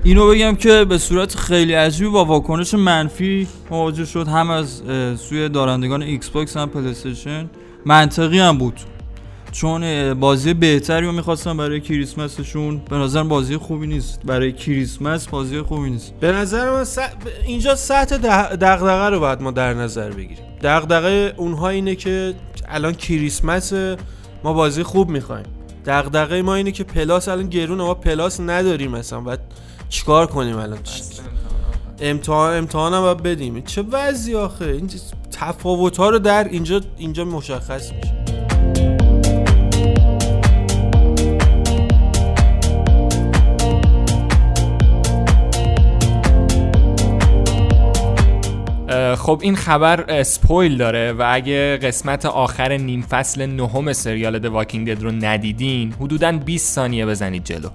اینو 0.05 0.29
بگم 0.29 0.55
که 0.55 0.85
به 0.85 0.99
صورت 0.99 1.35
خیلی 1.35 1.73
عجیبی 1.73 2.11
با 2.11 2.25
واکنش 2.25 2.75
منفی 2.75 3.49
مواجه 3.71 4.05
شد. 4.05 4.29
هم 4.29 4.51
از 4.51 4.83
سوی 5.21 5.49
دارندگان 5.49 6.03
ایکس 6.03 6.29
باکس 6.29 6.57
هم 6.57 6.69
پلی 6.69 6.96
استیشن 6.96 7.51
منطقی 7.85 8.39
هم 8.39 8.59
بود. 8.59 8.81
چون 9.53 10.15
بازی 10.15 10.55
بهتری 10.55 11.07
رو 11.07 11.13
می‌خواستم 11.13 11.57
برای 11.57 11.81
کریسمسشون. 11.81 12.79
به 12.91 12.97
نظر 12.97 13.23
بازی 13.23 13.57
خوبی 13.57 13.87
نیست. 13.87 14.21
برای 14.25 14.53
کریسمس 14.53 15.29
بازی 15.29 15.63
خوبی 15.63 15.91
نیست. 15.91 16.15
به 16.21 16.33
نظر 16.33 16.71
من 16.71 16.85
س... 16.85 16.99
اینجا 17.47 17.75
سطح 17.75 18.17
دغدغه 18.57 19.09
رو 19.09 19.21
باید 19.21 19.43
ما 19.43 19.51
در 19.51 19.75
نظر 19.75 20.11
بگیریم. 20.11 20.45
دغدغه 20.63 21.35
اونها 21.37 21.69
اینه 21.69 21.95
که 21.95 22.35
الان 22.69 22.93
کریسمس 22.93 23.73
ما 24.45 24.53
بازی 24.53 24.83
خوب 24.83 25.09
می‌خوایم. 25.09 25.47
دغدغه 25.87 26.43
ما 26.43 26.55
اینه 26.55 26.73
که 26.73 26.85
Plus 26.85 27.29
الان 27.29 27.49
گرون 27.49 27.79
ما 27.79 27.95
Plus 27.95 28.41
نداریم 28.41 28.91
مثلا 28.91 29.21
بعد 29.21 29.41
چیکار 29.91 30.27
کنیم 30.27 30.57
الان؟ 30.57 30.79
امتحان 32.01 32.57
امتحان 32.57 32.95
هم 32.95 33.01
باید 33.01 33.23
بدیم. 33.23 33.61
چه 33.61 33.83
وضعی 33.83 34.35
آخه؟ 34.35 34.65
این 34.65 34.91
تفاوت 35.33 35.97
ها 35.97 36.09
رو 36.09 36.19
در 36.19 36.45
اینجا 36.45 36.81
اینجا 36.97 37.25
مشخص 37.25 37.93
میشه. 37.93 38.21
خب 49.17 49.41
این 49.43 49.57
خبر 49.57 50.05
spoil 50.09 50.77
داره 50.77 51.13
و 51.13 51.25
اگه 51.33 51.77
قسمت 51.77 52.27
آخر 52.27 52.77
نیم 52.77 53.03
فصل 53.03 53.47
نهم 53.47 53.93
سریال 53.93 54.39
The 54.39 54.45
Walking 54.47 54.91
رو 54.91 55.11
ندیدین 55.11 55.93
حدودا 55.93 56.33
20 56.33 56.75
ثانیه 56.75 57.07
بزنید 57.07 57.45
جلو. 57.45 57.69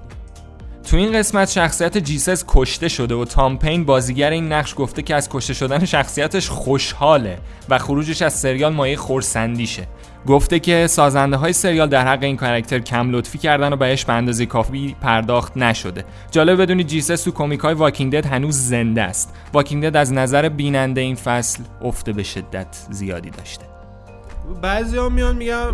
تو 0.86 0.98
این 0.98 1.20
قسمت 1.20 1.50
شخصیت 1.50 1.98
جیسس 1.98 2.44
کشته 2.48 2.88
شده 2.88 3.16
و 3.16 3.26
تام 3.26 3.58
پین 3.58 3.86
بازیگر 3.86 4.30
این 4.30 4.52
نقش 4.54 4.74
گفته 4.78 5.02
که 5.02 5.16
از 5.16 5.30
کشته 5.30 5.54
شدن 5.54 5.86
شخصیتش 5.86 6.50
خوشحاله 6.50 7.38
و 7.70 7.78
خروجش 7.78 8.22
از 8.22 8.34
سریال 8.34 8.74
مایه 8.74 8.98
خرسندیشه 8.98 9.88
گفته 10.28 10.60
که 10.60 10.88
سازنده 10.88 11.38
های 11.38 11.54
سریال 11.54 11.90
در 11.90 12.08
حق 12.08 12.24
این 12.24 12.38
کاراکتر 12.38 12.80
کم 12.80 13.12
لطفی 13.12 13.38
کردن 13.38 13.74
و 13.74 13.76
بهش 13.76 14.06
به 14.06 14.14
اندازه 14.14 14.46
کافی 14.46 14.96
پرداخت 15.02 15.58
نشده. 15.58 16.06
جالب 16.32 16.62
بدونید 16.62 16.88
جیسس 16.88 17.24
تو 17.24 17.32
کمیک 17.32 17.60
های 17.60 17.74
Walking 17.74 18.14
Dead 18.14 18.26
هنوز 18.26 18.56
زنده 18.56 19.02
است. 19.02 19.34
Walking 19.54 19.90
Dead 19.90 19.96
از 19.96 20.14
نظر 20.14 20.50
بیننده 20.50 21.02
این 21.02 21.16
فصل 21.16 21.64
افته 21.82 22.14
به 22.14 22.24
شدت 22.24 22.86
زیادی 22.90 23.30
داشته. 23.30 23.65
بعضی 24.62 24.98
ها 24.98 25.10
میان 25.10 25.36
میگم 25.36 25.74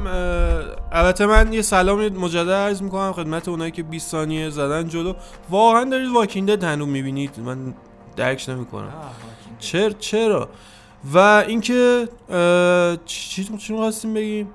البته 0.92 1.26
من 1.26 1.54
یه 1.54 1.62
سلام 1.62 2.08
مجدد 2.08 2.50
عرض 2.50 2.82
می‌کنم 2.82 3.14
خدمت 3.14 3.48
اونایی 3.48 3.72
که 3.72 3.84
20 3.84 4.12
ثانیه 4.12 4.50
زدن 4.50 4.88
جلو. 4.88 5.14
واقعا 5.50 5.84
دارید 5.84 6.12
واکینگ 6.12 6.50
دد 6.50 6.64
هنوز 6.64 6.88
می‌بینید؟ 6.88 7.40
من 7.40 7.74
درکش 8.16 8.50
نمی‌کنم. 8.50 8.94
چرا؟ 9.60 9.90
چرا؟ 9.90 10.50
و 11.14 11.18
اینکه 11.48 12.08
چی 13.06 13.44
چی 13.60 13.76
خواستیم 13.76 14.14
بگیم؟ 14.14 14.48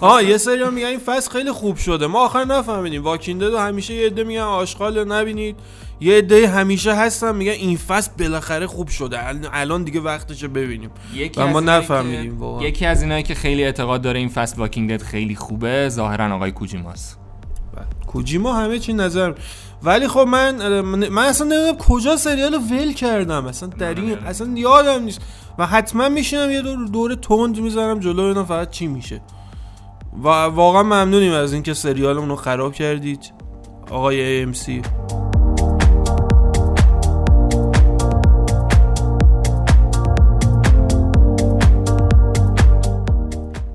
آه 0.00 0.24
یه 0.24 0.38
سری 0.38 0.64
میگن 0.70 0.86
این 0.86 0.98
فصل 0.98 1.30
خیلی 1.30 1.52
خوب 1.52 1.76
شده. 1.76 2.06
ما 2.06 2.24
آخر 2.24 2.44
نفهمیدیم. 2.44 3.04
واکینگ 3.04 3.40
دد 3.40 3.54
همیشه 3.54 3.94
یه 3.94 4.06
عده 4.06 4.24
میگن 4.24 4.40
آشغال 4.40 5.04
نبینید. 5.04 5.56
یه 6.00 6.18
عده 6.18 6.48
همیشه 6.48 6.94
هستن 6.94 7.36
میگن 7.36 7.52
این 7.52 7.76
فصل 7.76 8.10
بالاخره 8.18 8.66
خوب 8.66 8.88
شده. 8.88 9.18
الان 9.52 9.84
دیگه 9.84 10.00
وقتشه 10.00 10.48
ببینیم. 10.48 10.90
و 11.36 11.46
ما 11.46 11.60
نفهمیدیم 11.60 12.38
واقعا. 12.38 12.68
یکی 12.68 12.86
از 12.86 13.02
اینایی 13.02 13.22
که 13.22 13.34
خیلی 13.34 13.64
اعتقاد 13.64 14.02
داره 14.02 14.18
این 14.18 14.28
فصل 14.28 14.56
واکینگ 14.56 14.90
دد 14.90 15.02
خیلی 15.02 15.34
خوبه 15.34 15.88
ظاهرا 15.88 16.34
آقای 16.36 16.52
کوجیماست. 16.52 17.18
بله. 17.76 17.86
کوجیما 18.06 18.52
همه 18.52 18.78
چی 18.78 18.92
نظر. 18.92 19.32
ولی 19.82 20.08
خب 20.08 20.20
من 20.20 20.80
من 21.08 21.24
اصلا 21.24 21.46
نمی‌دونم 21.46 21.76
کجا 21.76 22.16
سریال 22.16 22.54
ول 22.54 22.92
کردم. 22.92 23.46
اصلا 23.46 23.68
در 23.68 23.94
این 23.94 24.18
اصلا 24.18 24.50
یادم 24.54 25.02
نیست. 25.02 25.20
و 25.58 25.66
حتما 25.66 26.08
میشینم 26.08 26.50
یه 26.50 26.62
دور 26.62 26.86
دور 26.86 27.14
تند 27.14 27.60
می‌ذارم 27.60 28.00
جلو 28.00 28.22
اینا 28.22 28.44
فقط 28.44 28.70
چی 28.70 28.86
میشه. 28.86 29.20
و 30.24 30.28
واقعا 30.28 30.82
ممنونیم 30.82 31.32
از 31.32 31.52
اینکه 31.52 31.74
سریالمون 31.74 32.28
رو 32.28 32.36
خراب 32.36 32.74
کردید. 32.74 33.32
آقای 33.90 34.52
سی 34.54 34.82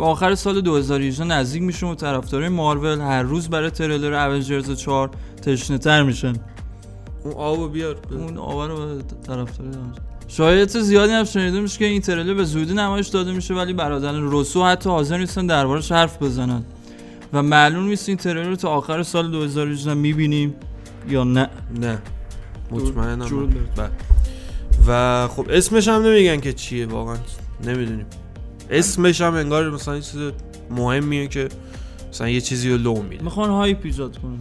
آخر 0.05 0.35
سال 0.35 0.61
2018 0.61 1.23
نزدیک 1.23 1.61
میشون 1.61 1.91
و 1.91 1.95
طرفدارای 1.95 2.49
مارول 2.49 3.01
هر 3.01 3.23
روز 3.23 3.49
برای 3.49 3.69
تریلر 3.69 4.13
اونجرز 4.13 4.71
4 4.71 5.09
تشنه 5.41 5.77
تر 5.77 6.03
میشن. 6.03 6.33
اون 7.23 7.33
آبو 7.33 7.67
بیار. 7.67 7.97
اون 8.11 8.37
آب 8.37 8.71
رو 8.71 9.01
طرفدار 9.27 9.67
شایعات 10.27 10.79
زیادی 10.79 11.13
هم 11.13 11.23
شنیده 11.23 11.59
میشه 11.59 11.79
که 11.79 11.85
این 11.85 12.01
تریلر 12.01 12.33
به 12.33 12.43
زودی 12.43 12.73
نمایش 12.73 13.07
داده 13.07 13.31
میشه 13.31 13.53
ولی 13.53 13.73
برادران 13.73 14.23
روسو 14.23 14.63
حتی 14.63 14.89
حاضر 14.89 15.17
نیستن 15.17 15.47
دربارش 15.47 15.91
حرف 15.91 16.21
بزنن. 16.21 16.63
و 17.33 17.43
معلوم 17.43 17.87
نیست 17.87 18.09
این 18.09 18.17
تریلر 18.17 18.49
رو 18.49 18.55
تا 18.55 18.69
آخر 18.69 19.03
سال 19.03 19.31
2018 19.31 19.93
می‌بینیم 19.93 20.53
یا 21.09 21.23
نه. 21.23 21.49
نه. 21.81 22.01
مطمئنم 22.71 23.47
بله. 23.75 23.89
و 24.87 25.27
خب 25.27 25.45
اسمش 25.49 25.87
هم 25.87 26.01
نمیگن 26.01 26.39
که 26.39 26.53
چیه 26.53 26.85
واقعا 26.85 27.17
نمی‌دونیم. 27.63 28.05
اسمش 28.69 29.21
هم 29.21 29.33
انگار 29.33 29.69
مثلا 29.69 29.99
چیز 29.99 30.31
مهمیه 30.69 31.27
که 31.27 31.49
مثلا 32.09 32.29
یه 32.29 32.41
چیزی 32.41 32.69
رو 32.69 32.77
لو 32.77 33.01
میده. 33.01 33.23
می‌خوان 33.23 33.49
hype 33.49 33.79
ایجاد 33.83 34.17
کنن. 34.17 34.37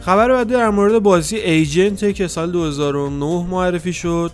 خبر 0.00 0.28
بعدی 0.28 0.52
در 0.54 0.70
مورد 0.70 0.98
بازی 0.98 1.36
Agent 1.36 2.14
که 2.14 2.28
سال 2.28 2.50
2009 2.50 3.46
معرفی 3.50 3.92
شد 3.92 4.30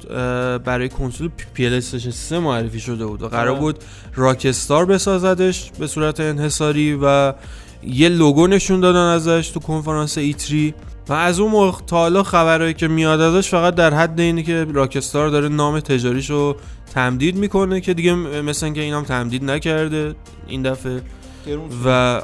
برای 0.65 0.89
کنسول 0.89 1.31
پی 1.55 1.81
3 1.81 2.39
معرفی 2.39 2.81
شده 2.81 3.07
بود 3.07 3.23
و 3.23 3.29
قرار 3.29 3.55
بود 3.55 3.79
راکستار 4.15 4.87
بسازدش 4.87 5.71
به 5.79 5.87
صورت 5.87 6.21
انحصاری 6.21 6.99
و 7.03 7.35
یه 7.83 8.09
لوگو 8.09 8.47
نشون 8.47 8.81
دادن 8.81 9.07
ازش 9.07 9.51
تو 9.55 9.61
کنفرانس 9.61 10.19
ایتری 10.19 10.75
و 11.09 11.13
از 11.13 11.41
اون 11.41 11.51
موقع 11.51 11.79
تا 11.87 11.97
حالا 11.97 12.23
خبرهایی 12.23 12.75
که 12.75 12.89
میاد 12.89 13.21
ازش 13.21 13.49
فقط 13.49 13.75
در 13.75 13.95
حد 13.95 14.21
اینه 14.21 14.43
که 14.43 14.67
راکستار 14.73 15.29
داره 15.29 15.49
نام 15.49 15.81
تجاریشو 15.81 16.57
تمدید 16.95 17.37
می‌کنه 17.37 17.81
که 17.81 17.95
دیگه 17.95 18.15
مثل 18.15 18.65
اینکه 18.65 18.81
اینم 18.81 19.03
تمدید 19.03 19.45
نکرده 19.45 20.15
این 20.49 20.63
دفعه. 20.63 21.03
و 21.85 22.21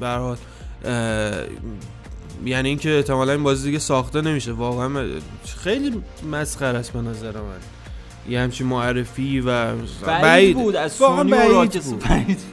برحال 0.00 0.36
یعنی 2.44 2.68
اینکه 2.68 2.96
احتمالا 2.96 3.32
این 3.32 3.42
بازی 3.42 3.66
دیگه 3.66 3.78
ساخته 3.78 4.20
نمیشه. 4.20 4.52
واقعا 4.52 5.04
خیلی 5.62 6.02
مسخره 6.32 6.78
است 6.78 6.92
به 6.92 7.00
نظر 7.00 7.32
من. 7.32 7.42
یه 8.28 8.40
همچین 8.40 8.66
معرفی 8.66 9.40
و 9.40 9.72
بعید 10.06 10.56
بود 10.56 10.76
از 10.76 11.00
واقعا 11.00 11.24
بعید 11.24 11.82
بود. 11.82 12.04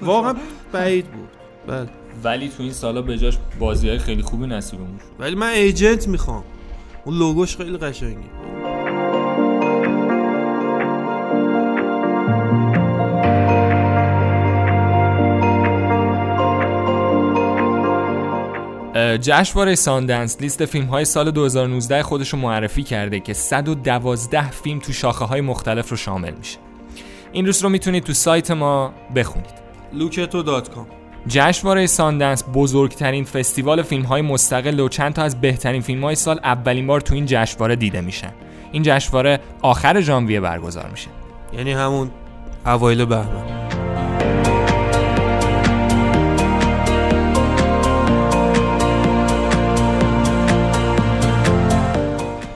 واقعا 0.02 0.36
بعید 0.72 1.06
بود. 1.06 1.30
بله. 1.68 1.90
ولی 2.26 2.50
تو 2.50 2.64
این 2.64 2.72
سالا 2.72 3.02
به 3.02 3.18
جاش 3.18 3.38
بازی 3.60 3.90
های 3.90 4.00
خیلی 4.00 4.22
خوبی 4.22 4.48
نصیبمون 4.48 4.98
شد 4.98 5.24
ولی 5.24 5.36
من 5.36 5.50
ایجنت 5.50 6.08
می‌خوام. 6.08 6.44
اون 7.06 7.18
لوگوش 7.18 7.58
خیلی 7.58 7.78
قشنگه. 7.78 8.18
جشنواره 19.18 19.76
ساندنس 19.76 20.42
لیست 20.42 20.66
فیلم 20.66 20.86
های 20.86 21.06
سال 21.06 21.32
2019 21.32 22.04
خودش 22.04 22.30
رو 22.30 22.40
معرفی 22.40 22.84
کرده 22.84 23.20
که 23.20 23.34
112 23.34 24.52
فیلم 24.52 24.80
تو 24.80 24.94
شاخه 24.94 25.26
های 25.26 25.42
مختلف 25.42 25.90
رو 25.90 25.98
شامل 25.98 26.34
میشه. 26.38 26.58
این 27.32 27.46
روز 27.46 27.64
رو 27.64 27.70
می‌تونید 27.70 28.04
تو 28.04 28.14
سایت 28.14 28.52
ما 28.52 28.94
بخونید. 29.16 29.66
luketo.com 29.94 31.05
جشنواره 31.28 31.88
ساندنس 31.88 32.44
بزرگترین 32.54 33.24
فستیوال 33.24 33.82
فیلم 33.82 34.04
های 34.04 34.22
مستقل 34.22 34.80
و 34.80 34.90
چند 34.90 35.14
تا 35.14 35.22
از 35.22 35.42
بهترین 35.42 35.82
فیلم 35.82 36.04
های 36.04 36.16
سال 36.16 36.40
اولین 36.44 36.88
بار 36.88 37.02
تو 37.02 37.14
این 37.14 37.26
جشنواره 37.26 37.76
دیده 37.76 38.02
میشن. 38.02 38.32
این 38.72 38.84
جشنواره 38.84 39.40
آخر 39.62 40.02
ژانویه 40.02 40.40
برگزار 40.40 40.90
میشه. 40.92 41.08
یعنی 41.54 41.72
همون 41.72 42.12
اوایل 42.66 43.06
بهمن. 43.06 43.66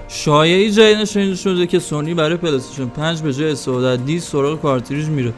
شایعی 0.08 0.72
جایی 0.72 0.96
نشنیده 0.96 1.36
شده 1.36 1.68
که 1.68 1.80
سونی 1.80 2.14
برای 2.14 2.38
پلی 2.38 2.54
استیشن 2.54 2.86
5 2.86 3.22
به 3.22 3.34
جای 3.34 3.52
استفاده 3.52 3.85
سی 3.85 3.98
دی 3.98 4.20
سراغ 4.20 4.62
کارتریج 4.62 5.06
میره. 5.06 5.34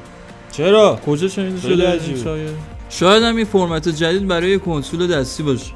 چرا؟ 0.52 1.00
کجا 1.06 1.28
شنیده 1.28 1.62
شده 1.62 2.16
شایعه؟ 2.24 2.54
شاید 2.94 3.24
هم 3.24 3.36
این 3.36 3.46
فرمت 3.46 3.90
جدید 3.90 4.28
برای 4.28 4.60
کنسول 4.60 5.08
دستی 5.08 5.44
باشه. 5.44 5.72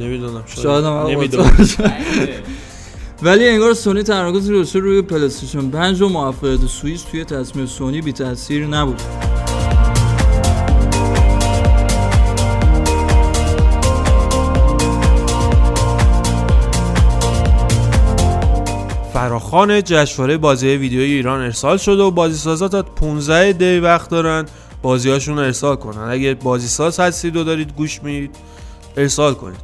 نمی‌دونم 0.00 0.44
شاید. 0.46 0.84
هم 0.84 0.92
نمی‌دونم. 0.92 1.68
ولی 3.22 3.48
انگار 3.48 3.74
سونی 3.74 4.02
تمرکز 4.02 4.50
روشه 4.50 4.78
روی 4.78 5.02
پلی 5.02 5.25
استیشن 5.25 5.70
5 5.70 6.02
و 6.02 6.08
موفقیت 6.08 6.60
سوییچ 6.66 7.00
توی 7.10 7.24
تصمیم 7.24 7.66
سونی 7.66 8.00
بی 8.00 8.12
تاثیر 8.12 8.66
نبود. 8.66 9.00
فراخان 19.12 19.82
جشنواره 19.82 20.36
بازی 20.36 20.68
ویدیوی 20.68 21.04
ایران 21.04 21.40
ارسال 21.40 21.76
شده 21.76 22.02
و 22.02 22.10
بازی 22.10 22.36
سازا 22.36 22.68
تا 22.68 22.82
15 22.82 23.52
دی 23.52 23.78
وقت 23.78 24.10
دارن. 24.10 24.46
بازیهاشون 24.86 25.36
رو 25.36 25.44
ارسال 25.44 25.76
کنن. 25.76 26.10
اگه 26.10 26.34
بازی 26.34 26.68
ساز 26.68 27.00
هستید 27.00 27.36
و 27.36 27.44
دارید 27.44 27.76
گوش 27.76 28.02
می‌دید 28.02 28.36
ارسال 28.96 29.34
کنید. 29.34 29.60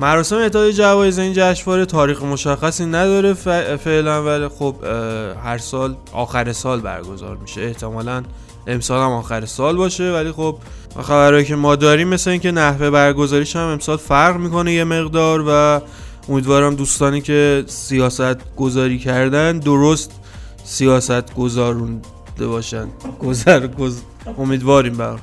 مراسم 0.00 0.36
اعطای 0.36 0.72
جوایز 0.72 1.18
این 1.18 1.32
جشنواره 1.36 1.86
تاریخ 1.86 2.22
مشخصی 2.22 2.86
نداره. 2.86 3.34
فعلا 3.76 4.24
ولی 4.24 4.48
خب 4.48 4.74
هر 5.44 5.58
سال 5.58 5.96
آخر 6.12 6.52
سال 6.52 6.80
برگزار 6.80 7.36
میشه. 7.36 7.60
احتمالا 7.60 8.22
امسال 8.66 9.02
هم 9.02 9.10
آخر 9.10 9.44
سال 9.44 9.76
باشه 9.76 10.12
ولی 10.12 10.32
خب 10.32 10.58
خبرهایی 11.02 11.44
که 11.44 11.56
ما 11.56 11.76
داریم 11.76 12.08
مثل 12.08 12.30
اینکه 12.30 12.50
نحوه 12.50 12.90
برگزاریش 12.90 13.56
هم 13.56 13.66
امسال 13.66 13.96
فرق 13.96 14.36
می‌کنه 14.36 14.72
یه 14.72 14.84
مقدار 14.84 15.44
و 15.48 15.80
امیدوارم 16.28 16.74
دوستانی 16.74 17.20
که 17.20 17.64
سیاست 17.66 18.54
گذاری 18.56 18.98
کردن 18.98 19.58
درست 19.58 20.10
سیاست 20.64 21.34
گذارونده 21.34 22.46
باشن. 22.46 22.86
گذر 23.20 23.66
گذر 23.66 24.00
امیدواریم 24.38 24.96
بر 24.96 25.18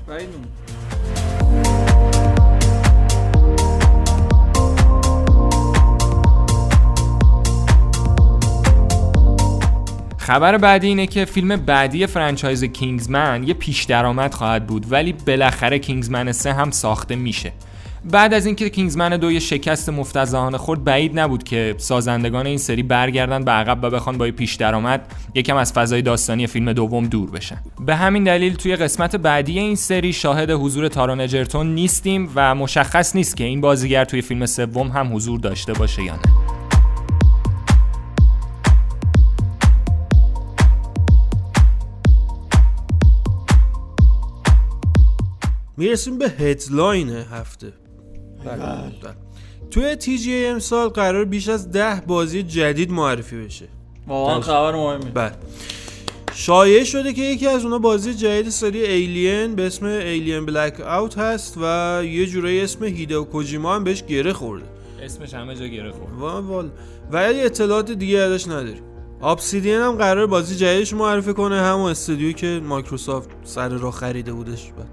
خبر 10.17 10.57
بعدی 10.57 10.87
اینه 10.87 11.07
که 11.07 11.25
فیلم 11.25 11.55
بعدی 11.55 12.07
فرانچایز 12.07 12.63
کینگزمن 12.63 13.43
یه 13.43 13.53
پیش 13.53 13.83
درآمد 13.83 14.33
خواهد 14.33 14.67
بود 14.67 14.91
ولی 14.91 15.13
بالاخره 15.13 15.79
کینگزمن 15.79 16.31
3 16.31 16.53
هم 16.53 16.71
ساخته 16.71 17.15
میشه. 17.15 17.51
بعد 18.11 18.33
از 18.33 18.45
اینکه 18.45 18.69
کینگزمن 18.69 19.17
دو 19.17 19.31
یه 19.31 19.39
شکست 19.39 19.89
مفتزهانه 19.89 20.57
خورد 20.57 20.83
بعید 20.83 21.19
نبود 21.19 21.43
که 21.43 21.75
سازندگان 21.77 22.47
این 22.47 22.57
سری 22.57 22.83
برگردن 22.83 23.43
به 23.43 23.51
عقب 23.51 23.83
و 23.83 23.89
بخوان 23.89 24.17
با 24.17 24.31
پیش 24.31 24.55
درآمد 24.55 25.13
یکم 25.35 25.55
از 25.55 25.73
فضای 25.73 26.01
داستانی 26.01 26.47
فیلم 26.47 26.73
دوم 26.73 27.05
دور 27.05 27.31
بشن 27.31 27.57
به 27.85 27.95
همین 27.95 28.23
دلیل 28.23 28.55
توی 28.55 28.75
قسمت 28.75 29.15
بعدی 29.15 29.59
این 29.59 29.75
سری 29.75 30.13
شاهد 30.13 30.51
حضور 30.51 30.87
تارون 30.87 31.21
اجرتون 31.21 31.75
نیستیم 31.75 32.29
و 32.35 32.55
مشخص 32.55 33.15
نیست 33.15 33.37
که 33.37 33.43
این 33.43 33.61
بازیگر 33.61 34.05
توی 34.05 34.21
فیلم 34.21 34.45
سوم 34.45 34.87
هم 34.87 35.15
حضور 35.15 35.39
داشته 35.39 35.73
باشه 35.73 36.03
یا 36.03 36.15
نه 36.15 36.21
می‌رسیم 45.77 46.17
به 46.17 46.29
headline 46.29 47.09
هفته. 47.09 47.82
توی 49.71 49.95
TGA 49.95 50.47
امسال 50.47 50.87
قرار 50.87 51.25
بیش 51.25 51.49
از 51.49 51.71
ده 51.71 52.03
بازی 52.07 52.43
جدید 52.43 52.91
معرفی 52.91 53.45
بشه. 53.45 53.67
واقعا 54.07 54.41
خبر 54.41 54.75
مهمی. 54.75 55.11
بله. 55.11 55.31
شایع 56.33 56.83
شده 56.83 57.13
که 57.13 57.21
یکی 57.21 57.47
از 57.47 57.63
اونا 57.63 57.79
بازی 57.79 58.13
جدید 58.13 58.49
سری 58.49 58.81
Alien 58.81 59.55
به 59.55 59.67
اسم 59.67 59.85
Alien 59.85 60.45
Blackout 60.45 61.17
هست 61.17 61.57
و 61.61 62.01
یه 62.05 62.25
جورایی 62.25 62.61
اسم 62.61 62.83
هیدئو 62.83 63.23
کوجیما 63.23 63.75
هم 63.75 63.83
بهش 63.83 64.03
گره 64.03 64.33
خورده. 64.33 64.65
اسمش 65.01 65.33
همه 65.33 65.55
جا 65.55 65.67
گره 65.67 65.91
خورده. 65.91 66.15
وال 66.15 66.69
ولی 67.11 67.41
اطلاعات 67.41 67.91
دیگه 67.91 68.17
ازش 68.17 68.47
نداریم. 68.47 68.83
آبسیدین 69.21 69.75
هم 69.75 69.95
قرار 69.95 70.27
بازی 70.27 70.55
جدیدش 70.55 70.93
معرفی 70.93 71.33
کنه 71.33 71.61
همون 71.61 71.91
استودیو 71.91 72.31
که 72.31 72.61
مایکروسافت 72.63 73.29
سر 73.43 73.69
راه 73.69 73.93
خریده 73.93 74.33
بودش. 74.33 74.71
بعد. 74.71 74.87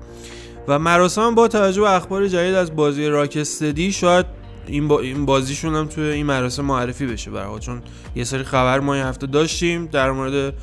و 0.70 0.78
مراسم 0.78 1.34
با 1.34 1.48
توجه 1.48 1.80
به 1.80 1.90
اخبار 1.90 2.28
جدید 2.28 2.54
از 2.54 2.76
بازی 2.76 3.06
راکستدی 3.06 3.92
شاید 3.92 4.26
این, 4.66 4.88
با 4.88 5.00
این 5.00 5.26
بازیشون 5.26 5.74
هم 5.74 5.86
توی 5.86 6.04
این 6.04 6.26
مراسم 6.26 6.64
معرفی 6.64 7.06
بشه 7.06 7.30
برای 7.30 7.60
چون 7.60 7.82
یه 8.16 8.24
سری 8.24 8.42
خبر 8.42 8.80
ما 8.80 8.94
این 8.94 9.04
هفته 9.04 9.26
داشتیم 9.26 9.86
در 9.86 10.10
مورد 10.10 10.54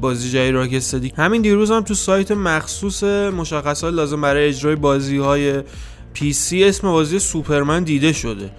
بازی 0.00 0.30
جدید 0.30 0.54
راکستدی 0.54 1.12
همین 1.16 1.42
دیروز 1.42 1.70
هم 1.70 1.80
تو 1.80 1.94
سایت 1.94 2.30
مخصوص 2.30 3.02
مشخصات 3.04 3.94
لازم 3.94 4.20
برای 4.20 4.48
اجرای 4.48 4.76
بازی 4.76 5.16
های 5.16 5.62
پی 6.12 6.32
سی 6.32 6.64
اسم 6.64 6.88
بازی 6.88 7.18
سوپرمن 7.18 7.84
دیده 7.84 8.12
شده 8.12 8.50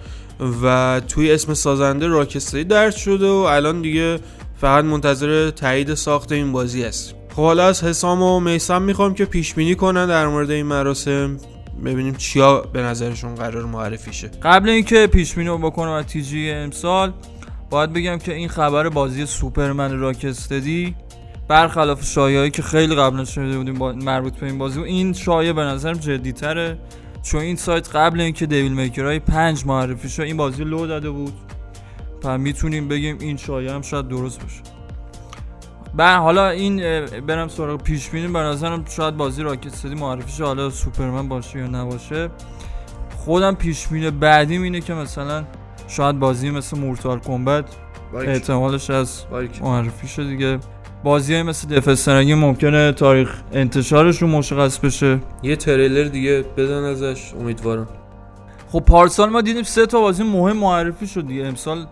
و 0.62 1.00
توی 1.08 1.32
اسم 1.32 1.54
سازنده 1.54 2.06
راکستدی 2.06 2.64
درد 2.64 2.96
شده 2.96 3.28
و 3.28 3.34
الان 3.34 3.82
دیگه 3.82 4.18
فقط 4.60 4.84
منتظر 4.84 5.50
تایید 5.50 5.94
ساخت 5.94 6.32
این 6.32 6.52
بازی 6.52 6.82
هستیم. 6.82 7.19
خب 7.36 7.42
حالا 7.42 7.66
از 7.66 7.84
حسام 7.84 8.22
و 8.22 8.40
میسم 8.40 8.82
می‌خوام 8.82 9.14
که 9.14 9.24
پیش 9.24 9.54
بینی 9.54 9.74
کنن 9.74 10.06
در 10.06 10.26
مورد 10.26 10.50
این 10.50 10.66
مراسم. 10.66 11.36
ببینیم 11.84 12.14
چیا 12.14 12.60
به 12.60 12.82
نظرشون 12.82 13.34
قرار 13.34 13.64
معرفی 13.64 14.12
شه. 14.12 14.28
قبل 14.42 14.68
اینکه 14.68 15.06
پیش 15.06 15.34
بینی 15.34 15.58
بکنم 15.58 15.90
از 15.90 16.06
تیجی 16.06 16.50
امسال 16.50 17.12
باید 17.70 17.92
بگم 17.92 18.18
که 18.18 18.34
این 18.34 18.48
خبر 18.48 18.88
بازی 18.88 19.26
سوپرمن 19.26 19.98
راکستدی 19.98 20.94
برخلاف 21.48 22.04
شایعی 22.04 22.50
که 22.50 22.62
خیلی 22.62 22.94
قبلا 22.94 23.24
شده 23.24 23.58
بودیم 23.58 23.74
با 23.74 23.92
مربوط 23.92 24.36
به 24.36 24.46
این 24.46 24.58
بازی 24.58 24.80
و 24.80 24.82
این 24.82 25.12
شایعه 25.12 25.52
به 25.52 25.62
نظرم 25.62 25.98
تره 26.32 26.78
چون 27.22 27.40
این 27.40 27.56
سایت 27.56 27.96
قبل 27.96 28.20
اینکه 28.20 28.46
دیویل 28.46 28.72
میکرای 28.72 29.18
پنج 29.18 29.66
معرفی 29.66 30.08
شد 30.08 30.22
این 30.22 30.36
بازی 30.36 30.64
لو 30.64 30.86
داده 30.86 31.10
بود. 31.10 31.32
پس 32.22 32.40
می‌تونیم 32.40 32.88
بگیم 32.88 33.16
این 33.20 33.36
شایعه 33.36 33.74
هم 33.74 33.82
شاید 33.82 34.08
درست 34.08 34.42
باشه. 34.42 34.69
بعد 35.94 36.20
حالا 36.20 36.50
این 36.50 37.06
برم 37.26 37.48
سراغ 37.48 37.82
پیش 37.82 38.10
بینی 38.10 38.28
به 38.28 38.38
نظرم 38.38 38.84
شاید 38.88 39.16
بازی 39.16 39.42
راکت 39.42 39.74
سدی 39.74 39.94
معرفیش 39.94 40.40
حالا 40.40 40.70
سوپرمن 40.70 41.28
باشه 41.28 41.58
یا 41.58 41.66
نباشه. 41.66 42.28
خودم 43.16 43.54
پیش 43.54 43.88
بینی 43.88 44.10
بعدیم 44.10 44.62
اینه 44.62 44.80
که 44.80 44.94
مثلا 44.94 45.44
شاید 45.88 46.18
بازی 46.18 46.50
مثل 46.50 46.78
مورتال 46.78 47.18
کمبت 47.18 47.64
احتمالش 48.14 48.90
از 48.90 49.24
معرفی 49.62 50.08
شد 50.08 50.28
دیگه. 50.28 50.58
بازی 51.04 51.34
های 51.34 51.42
مثل 51.42 51.68
دفسترنگی 51.68 52.34
ممکنه 52.34 52.92
تاریخ 52.92 53.42
انتشارشون 53.52 54.30
مشخص 54.30 54.78
بشه. 54.78 55.18
یه 55.42 55.56
تریلر 55.56 56.04
دیگه 56.04 56.44
بدن 56.56 56.84
ازش. 56.84 57.34
امیدوارم. 57.40 57.88
خب 58.72 58.80
پارسال 58.80 59.30
ما 59.30 59.40
دیدیم 59.40 59.62
سه 59.62 59.86
تا 59.86 60.00
بازی 60.00 60.22
مهم 60.22 60.56
معرفی 60.56 61.06
شد 61.06 61.26
دیگه. 61.26 61.46
امسال 61.46 61.86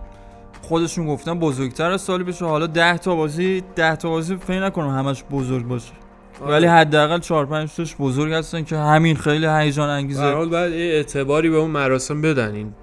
خودشون 0.63 1.07
گفتن 1.07 1.39
بزرگتر 1.39 1.91
از 1.91 2.01
سالی 2.01 2.25
بشه. 2.25 2.45
حالا 2.45 2.67
10 2.67 2.99
تا 2.99 3.15
بازی 3.15 3.63
10 3.77 3.97
تا 3.97 4.09
بازی 4.11 4.37
فکر 4.37 4.65
نکنم 4.67 4.89
همش 4.89 5.25
بزرگ 5.31 5.69
باشه. 5.69 5.93
آره. 6.41 6.51
ولی 6.51 6.67
حداقل 6.67 7.19
4 7.19 7.47
5 7.47 7.75
تاش 7.75 7.97
بزرگ 7.97 8.33
هستن 8.33 8.65
که 8.65 8.77
همین 8.77 9.17
خیلی 9.17 9.47
هیجان 9.47 9.89
انگیزه. 9.89 10.23
به 10.23 10.37
حال 10.37 10.49
بعد 10.49 10.73
اعتباری 10.73 11.51
به 11.51 11.57
اون 11.57 11.71
مراسم 11.71 12.23
بدن 12.23 12.55
این 12.55 12.75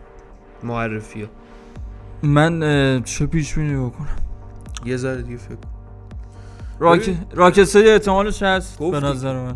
معرفی 0.63 1.21
ها 1.21 1.27
من 2.23 3.03
چه 3.03 3.25
پیش 3.25 3.53
بینی 3.53 3.75
بکنم؟ 3.85 4.15
یه 4.85 4.97
ذره 4.97 5.21
دیگه 5.21 5.37
فکر 5.37 5.57
راک 6.79 7.15
راکستری 7.33 7.89
احتمالش 7.89 8.43
هست 8.43 8.79
به 8.79 8.99
نظر 8.99 9.33
من. 9.33 9.55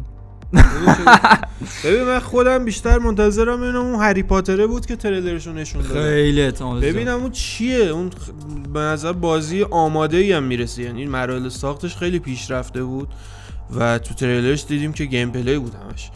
ببین 1.84 2.04
من 2.04 2.20
خودم 2.20 2.66
بیشتر 2.66 2.98
منتظرم 2.98 3.62
اینم 3.62 3.76
اون 3.76 4.04
هری 4.04 4.24
پاتره 4.24 4.68
بود 4.68 4.86
که 4.86 4.96
تریلرشون 4.96 5.58
نشون 5.58 5.82
داد 5.82 5.92
خیلی 5.92 6.52
ببینم 6.82 7.20
اون 7.20 7.32
چیه؟ 7.32 7.86
اون 7.86 8.10
به 8.74 8.80
نظر 8.80 9.14
بازی 9.14 9.64
آماده 9.64 10.18
ای 10.18 10.32
هم 10.32 10.44
می‌رسه. 10.44 10.84
یعنی 10.84 11.00
این 11.00 11.10
مراحل 11.10 11.50
ساختش 11.50 11.96
خیلی 11.96 12.20
پیشرفته 12.20 12.84
بود 12.84 13.08
و 13.78 14.00
تو 14.00 14.14
تریلرش 14.14 14.66
دیدیم 14.66 14.94
که 14.94 15.06
gameplay 15.06 15.58
بود 15.58 15.74
همش. 15.76 16.12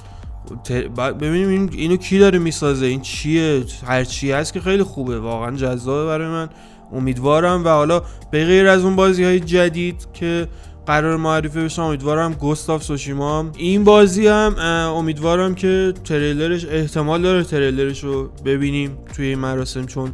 ببینیم 1.14 1.50
این 1.50 1.70
اینو 1.74 1.98
کی 1.98 2.20
داره 2.20 2.40
می‌سازه؟ 2.40 2.86
این 2.86 3.02
چیه؟ 3.02 3.64
هر 3.88 4.04
چی 4.04 4.32
هست 4.32 4.54
که 4.54 4.62
خیلی 4.62 4.84
خوبه. 4.84 5.20
واقعا 5.20 5.56
جذابه 5.56 6.08
برای 6.08 6.28
من. 6.28 6.50
امیدوارم 6.94 7.66
و 7.66 7.68
حالا 7.68 8.02
به 8.32 8.46
غیر 8.46 8.68
از 8.68 8.84
اون 8.84 8.96
بازی 8.96 9.24
های 9.24 9.40
جدید 9.40 10.08
که 10.14 10.48
قرار 10.86 11.18
معرفی 11.18 11.64
بشه. 11.64 11.82
امیدوارم 11.82 12.34
Ghost 12.34 12.70
of 12.70 12.84
Tsushima. 12.84 13.52
این 13.58 13.84
بازی 13.84 14.28
هم 14.28 14.56
امیدوارم 14.96 15.56
که 15.56 15.94
تریلرش 16.04 16.66
احتمال 16.66 17.22
داره 17.22 17.44
تریلرش 17.44 18.04
رو 18.04 18.30
ببینیم 18.46 18.98
توی 19.16 19.26
این 19.26 19.40
مراسم 19.40 19.86
چون 19.86 20.12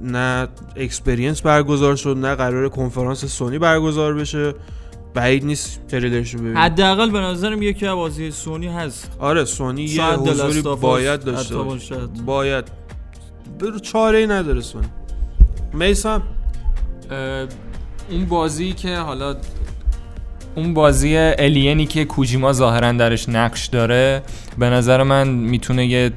نه 0.00 0.48
Experience 0.76 1.42
برگزار 1.42 1.96
شد 1.96 2.16
نه 2.16 2.34
قرار 2.34 2.68
کنفرانس 2.68 3.24
سونی 3.24 3.58
برگزار 3.58 4.14
بشه. 4.14 4.54
بعید 5.14 5.44
نیست 5.44 5.86
تریلرش 5.88 6.34
رو 6.34 6.40
ببینیم. 6.40 6.58
حداقل 6.58 7.10
به 7.10 7.18
نظرم 7.18 7.62
یکی 7.62 7.86
از 7.86 7.94
بازی 7.94 8.30
سونی 8.30 8.68
هست. 8.68 9.16
آره 9.18 9.44
سونی 9.44 9.84
یه 9.84 10.04
حضوری 10.04 10.62
باید 10.62 11.24
داشته 11.24 11.56
باشه. 11.56 11.96
باید. 12.26 12.64
برو 13.60 13.78
چاره 13.78 14.18
ای 14.18 14.26
نداره 14.26 14.60
سونی. 14.60 14.86
میسم. 15.72 16.22
اون 18.10 18.24
بازی 18.28 18.72
که 18.72 18.96
حالا 18.96 19.36
اون 20.54 20.74
بازی 20.74 21.16
الینی 21.16 21.86
که 21.86 22.04
کوجیما 22.04 22.52
ظاهرا 22.52 22.92
درش 22.92 23.28
نقش 23.28 23.66
داره 23.66 24.22
به 24.58 24.70
نظر 24.70 25.02
من 25.02 25.28
می‌تونه 25.28 25.86
یه 25.86 26.10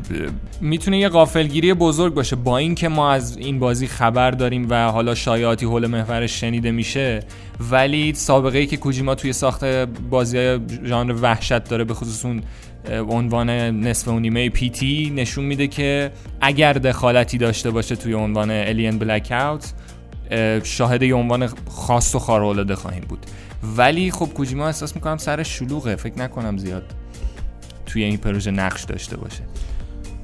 می‌تونه 0.62 1.00
یه 1.00 1.10
غافلگیری 1.10 1.74
بزرگ 1.74 2.14
باشه. 2.14 2.36
با 2.36 2.58
اینکه 2.58 2.88
ما 2.88 3.12
از 3.12 3.38
این 3.38 3.60
بازی 3.60 3.88
خبر 3.88 4.32
داریم 4.32 4.68
و 4.70 4.92
حالا 4.92 5.16
شایعاتی 5.16 5.66
حول 5.66 5.88
محورش 5.88 6.40
شنیده 6.42 6.72
میشه 6.72 7.20
ولی 7.72 8.14
سابقه 8.14 8.58
ای 8.58 8.66
که 8.66 8.78
کوجیما 8.78 9.16
توی 9.16 9.34
ساخت 9.34 9.66
بازی 10.10 10.38
های 10.38 10.60
ژانر 10.86 11.16
وحشت 11.22 11.64
داره 11.64 11.84
به 11.84 11.94
خصوص 11.94 12.26
اون 12.26 12.44
عنوان 13.10 13.50
نصف 13.50 14.08
و 14.08 14.20
نیمه 14.20 14.50
پی 14.50 14.70
تی 14.70 15.14
نشون 15.16 15.46
میده 15.46 15.68
که 15.68 16.12
اگر 16.42 16.74
دخالتی 16.74 17.38
داشته 17.38 17.72
باشه 17.72 17.96
توی 17.96 18.14
عنوان 18.14 18.52
الین 18.52 19.00
بلک 19.00 19.32
اوت 19.32 19.74
شاهد 20.64 21.04
یه 21.04 21.16
عنوان 21.16 21.50
خاص 21.70 22.16
و 22.16 22.20
خارق‌العاده 22.20 22.76
خواهیم 22.76 23.04
بود. 23.10 23.20
ولی 23.78 24.12
خب 24.12 24.26
کوجیما 24.26 24.66
احساس 24.66 24.96
می‌کنم 24.96 25.18
سر 25.18 25.44
شلوغه. 25.44 25.96
فکر 25.96 26.20
نکنم 26.20 26.58
زیاد 26.58 26.84
توی 27.86 28.04
این 28.04 28.18
پروژه 28.18 28.52
نقش 28.52 28.84
داشته 28.84 29.18
باشه. 29.18 29.44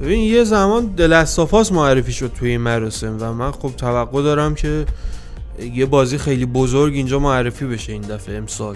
ببین 0.01 0.19
یه 0.19 0.43
زمان 0.43 0.85
دلستافاس 0.85 1.71
معرفی 1.71 2.13
شد 2.13 2.31
توی 2.39 2.49
این 2.49 2.61
مراسم 2.61 3.17
و 3.19 3.33
من 3.33 3.51
خب 3.51 3.71
توقع 3.77 4.21
دارم 4.23 4.55
که 4.55 4.85
یه 5.73 5.85
بازی 5.85 6.17
خیلی 6.17 6.45
بزرگ 6.45 6.93
اینجا 6.93 7.19
معرفی 7.19 7.65
بشه 7.65 7.93
این 7.93 8.01
دفعه. 8.01 8.37
امسال 8.37 8.75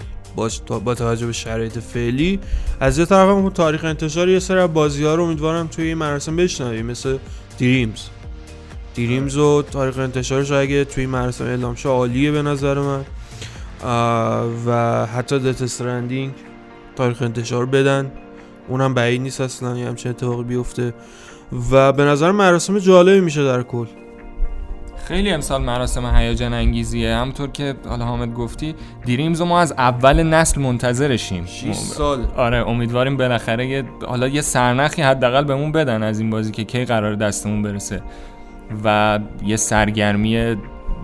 با 0.84 0.94
توجه 0.94 1.26
به 1.26 1.32
شرایط 1.32 1.78
فعلی. 1.78 2.40
از 2.80 2.98
یه 2.98 3.04
طرف 3.04 3.28
هم 3.28 3.50
تاریخ 3.50 3.84
انتشار 3.84 4.28
یه 4.28 4.38
سری 4.38 4.66
بازی 4.66 5.04
ها 5.04 5.14
رو 5.14 5.24
امیدوارم 5.24 5.66
توی 5.66 5.84
این 5.84 5.98
مراسم 5.98 6.36
بشنویم 6.36 6.86
مثل 6.86 7.18
دریمز 7.58 8.02
دریمز 8.96 9.36
و 9.36 9.62
تاریخ 9.62 9.98
انتشارش 9.98 10.50
اگه 10.50 10.84
توی 10.84 11.02
این 11.04 11.10
مراسم 11.10 11.44
اعلام 11.44 11.74
شه 11.74 11.88
عالیه 11.88 12.30
به 12.30 12.42
نظر 12.42 12.78
من. 12.78 13.04
و 14.66 15.06
حتی 15.06 15.38
دت 15.38 15.62
استرندینگ 15.62 16.32
تاریخ 16.96 17.22
انتشار 17.22 17.66
بدن. 17.66 18.12
اونم 18.68 18.94
بعید 18.94 19.20
نیست 19.22 19.40
اصلا 19.40 19.78
یه 19.78 19.86
همچین 19.86 20.10
اتفاقی 20.10 20.44
بیفته. 20.44 20.94
و 21.70 21.92
به 21.92 22.04
نظر 22.04 22.32
مراسم 22.32 22.78
جالبی 22.78 23.20
میشه 23.20 23.44
در 23.44 23.62
کل. 23.62 23.86
خیلی 25.04 25.30
امسال 25.30 25.62
مراسم 25.62 26.06
هیجان 26.16 26.54
انگیزیه. 26.54 27.14
همونطور 27.14 27.48
که 27.48 27.74
حالا 27.88 28.04
حامد 28.04 28.34
گفتی 28.34 28.74
دریمز 29.06 29.40
ما 29.40 29.60
از 29.60 29.72
اول 29.72 30.22
نسل 30.22 30.60
منتظرشیم. 30.60 31.46
6 31.46 31.74
سال. 31.74 32.26
آره 32.36 32.68
امیدواریم 32.68 33.16
بالاخره 33.16 33.66
یه 33.66 33.84
حالا 34.06 34.28
یه 34.28 34.40
سرنخی 34.40 35.02
حداقل 35.02 35.44
بهمون 35.44 35.72
بدن 35.72 36.02
از 36.02 36.20
این 36.20 36.30
بازی 36.30 36.52
که 36.52 36.64
کی 36.64 36.84
قرار 36.84 37.14
دستمون 37.14 37.62
برسه 37.62 38.02
و 38.84 39.18
یه 39.44 39.56
سرگرمی 39.56 40.56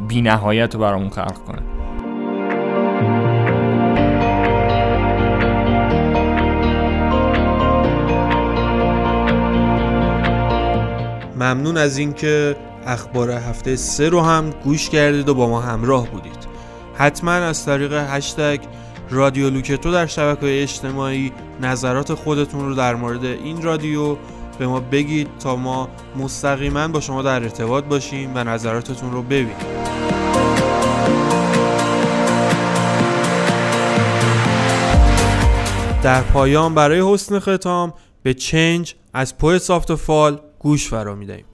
بی 0.09 0.23
نهایت 0.23 0.75
رو 0.75 0.81
برامون 0.81 1.09
خلق 1.11 1.39
کنه. 1.39 1.82
ممنون 11.43 11.77
از 11.77 11.99
اینکه 11.99 12.57
اخبار 12.87 13.31
هفته 13.31 13.77
سه 13.77 14.09
رو 14.09 14.21
هم 14.21 14.51
گوش 14.51 14.89
کردید 14.89 15.29
و 15.29 15.35
با 15.35 15.49
ما 15.49 15.61
همراه 15.61 16.11
بودید. 16.11 16.47
حتما 16.95 17.33
از 17.33 17.65
طریق 17.65 17.93
هشتگ 17.93 18.61
رادیو 19.11 19.51
لوکتو 19.51 19.93
در 19.93 20.07
شبکه 20.07 20.63
اجتماعی 20.63 21.33
نظرات 21.61 22.15
خودتون 22.15 22.69
رو 22.69 22.75
در 22.75 22.95
مورد 22.95 23.25
این 23.25 23.63
رادیو 23.63 24.17
به 24.59 24.67
ما 24.67 24.81
بگید 24.81 25.29
تا 25.41 25.57
ما 25.57 25.89
مستقیما 26.17 26.89
با 26.89 27.01
شما 27.01 27.23
در 27.23 27.43
ارتباط 27.43 27.85
باشیم 27.85 28.31
و 28.35 28.45
نظراتتون 28.45 29.13
رو 29.13 29.23
ببینیم. 29.23 29.57
در 36.03 36.23
پایان 36.23 36.75
برای 36.75 37.03
حسن 37.15 37.39
ختام 37.39 37.95
به 38.23 38.35
چنج 38.35 38.95
از 39.15 39.39
پویت 39.39 39.63
سافت 39.63 39.95
فال 39.95 40.41
گوش 40.63 40.89
فرا 40.89 41.15
می‌دهیم 41.15 41.45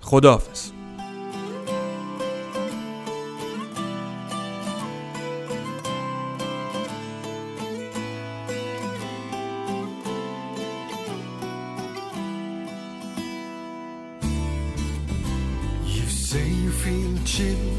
خداحافظ 0.00 0.70
chill 17.24 17.72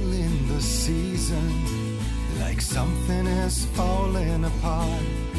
falling 3.76 4.43
apart. 4.45 5.33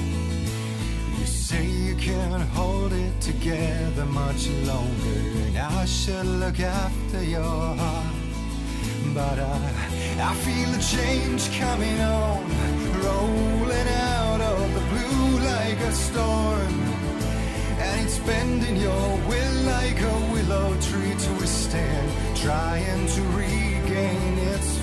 You 1.55 1.61
say 1.61 1.67
you 1.67 1.95
can't 1.95 2.43
hold 2.51 2.93
it 2.93 3.21
together 3.21 4.05
much 4.07 4.49
longer, 4.67 5.21
and 5.47 5.57
I 5.57 5.85
should 5.85 6.27
look 6.27 6.59
after 6.59 7.23
your 7.23 7.43
heart. 7.43 8.15
But 9.15 9.39
I, 9.39 9.57
I 10.19 10.35
feel 10.35 10.71
a 10.75 10.83
change 10.83 11.57
coming 11.59 12.01
on, 12.01 12.43
rolling 13.05 13.89
out 13.89 14.41
of 14.41 14.75
the 14.75 14.81
blue 14.93 15.39
like 15.53 15.79
a 15.79 15.93
storm. 15.93 16.75
And 17.79 18.01
it's 18.05 18.19
bending 18.19 18.77
your 18.77 19.09
will 19.29 19.59
like 19.75 20.01
a 20.01 20.17
willow 20.33 20.75
tree 20.81 21.15
to 21.15 21.33
withstand, 21.35 22.37
trying 22.37 23.07
to 23.07 23.21
regain 23.39 24.39
its 24.39 24.79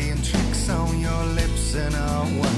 playing 0.00 0.22
tricks 0.22 0.68
on 0.70 0.98
your 1.00 1.24
lips, 1.26 1.74
and 1.74 1.94
I 1.94 2.49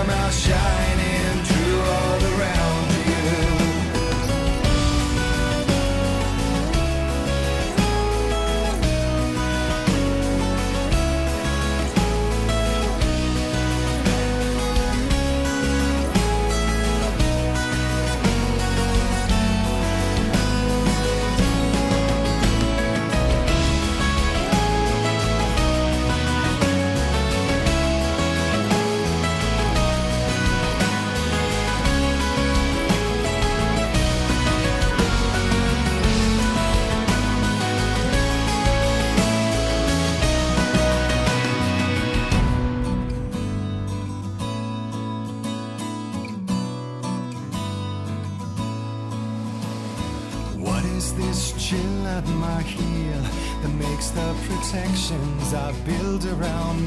come 0.00 0.08
out 0.08 0.32
shining 0.32 0.99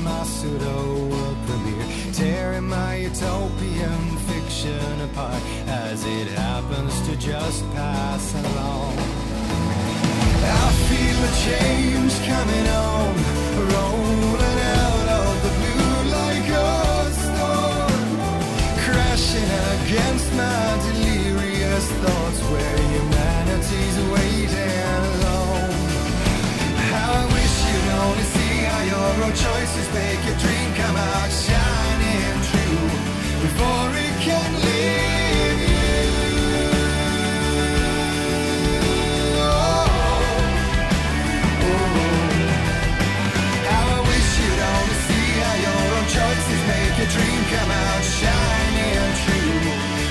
my 0.03 0.23
pseudo 0.23 1.07
world 1.07 1.37
premiere 1.45 2.13
tearing 2.13 2.67
my 2.67 2.95
utopian 2.95 4.17
fiction 4.27 5.01
apart 5.01 5.41
as 5.67 6.05
it 6.05 6.27
happens 6.27 6.93
to 7.07 7.15
just 7.15 7.63
pass 7.73 8.33
along? 8.35 8.97
I 10.43 10.71
feel 10.89 11.17
a 11.23 11.33
change 11.47 12.13
coming 12.31 12.67
on, 12.67 13.15
rolling 13.73 14.59
out 14.81 15.07
of 15.23 15.33
the 15.45 15.51
blue 15.61 15.99
like 16.19 16.49
a 16.49 16.71
storm 17.23 18.03
crashing 18.83 19.51
against 19.75 20.27
my 20.33 20.63
delirious 20.85 21.87
thoughts 22.03 22.39
where 22.51 22.77
humanity's 22.77 23.12
choices 29.35 29.87
make 29.93 30.21
your 30.25 30.37
dream 30.37 30.73
come 30.75 30.95
out 30.95 31.31
shining 31.31 32.37
true 32.49 32.89
before 33.41 33.89
it 33.97 34.15
can 34.21 34.51
leave 34.61 35.59
you. 35.69 35.97
Oh, 39.41 39.89
oh, 41.49 41.65
oh. 41.65 42.13
How 43.69 43.85
I 43.97 43.99
wish 44.05 44.29
you'd 44.37 44.61
only 44.71 44.97
see 45.07 45.29
how 45.41 45.55
your 45.65 45.81
own 45.97 46.05
choices 46.13 46.61
make 46.69 46.93
your 47.01 47.09
dream 47.15 47.41
come 47.53 47.71
out 47.73 48.03
shining 48.05 49.13
true 49.25 49.55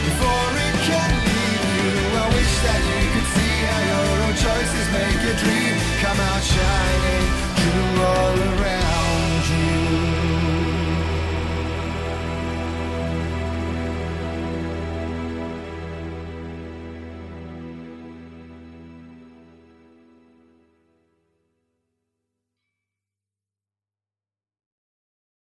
before 0.09 0.51
it 0.67 0.77
can 0.89 1.11
leave 1.27 1.65
you. 1.79 1.91
I 2.11 2.27
wish 2.35 2.55
that 2.67 2.81
you 2.91 3.03
could 3.15 3.29
see 3.39 3.55
how 3.71 3.81
your 3.93 4.07
own 4.19 4.35
choices 4.35 4.87
make 4.91 5.19
your 5.27 5.37
dream 5.39 5.75
come 6.03 6.19
out 6.19 6.43
shining. 6.43 6.92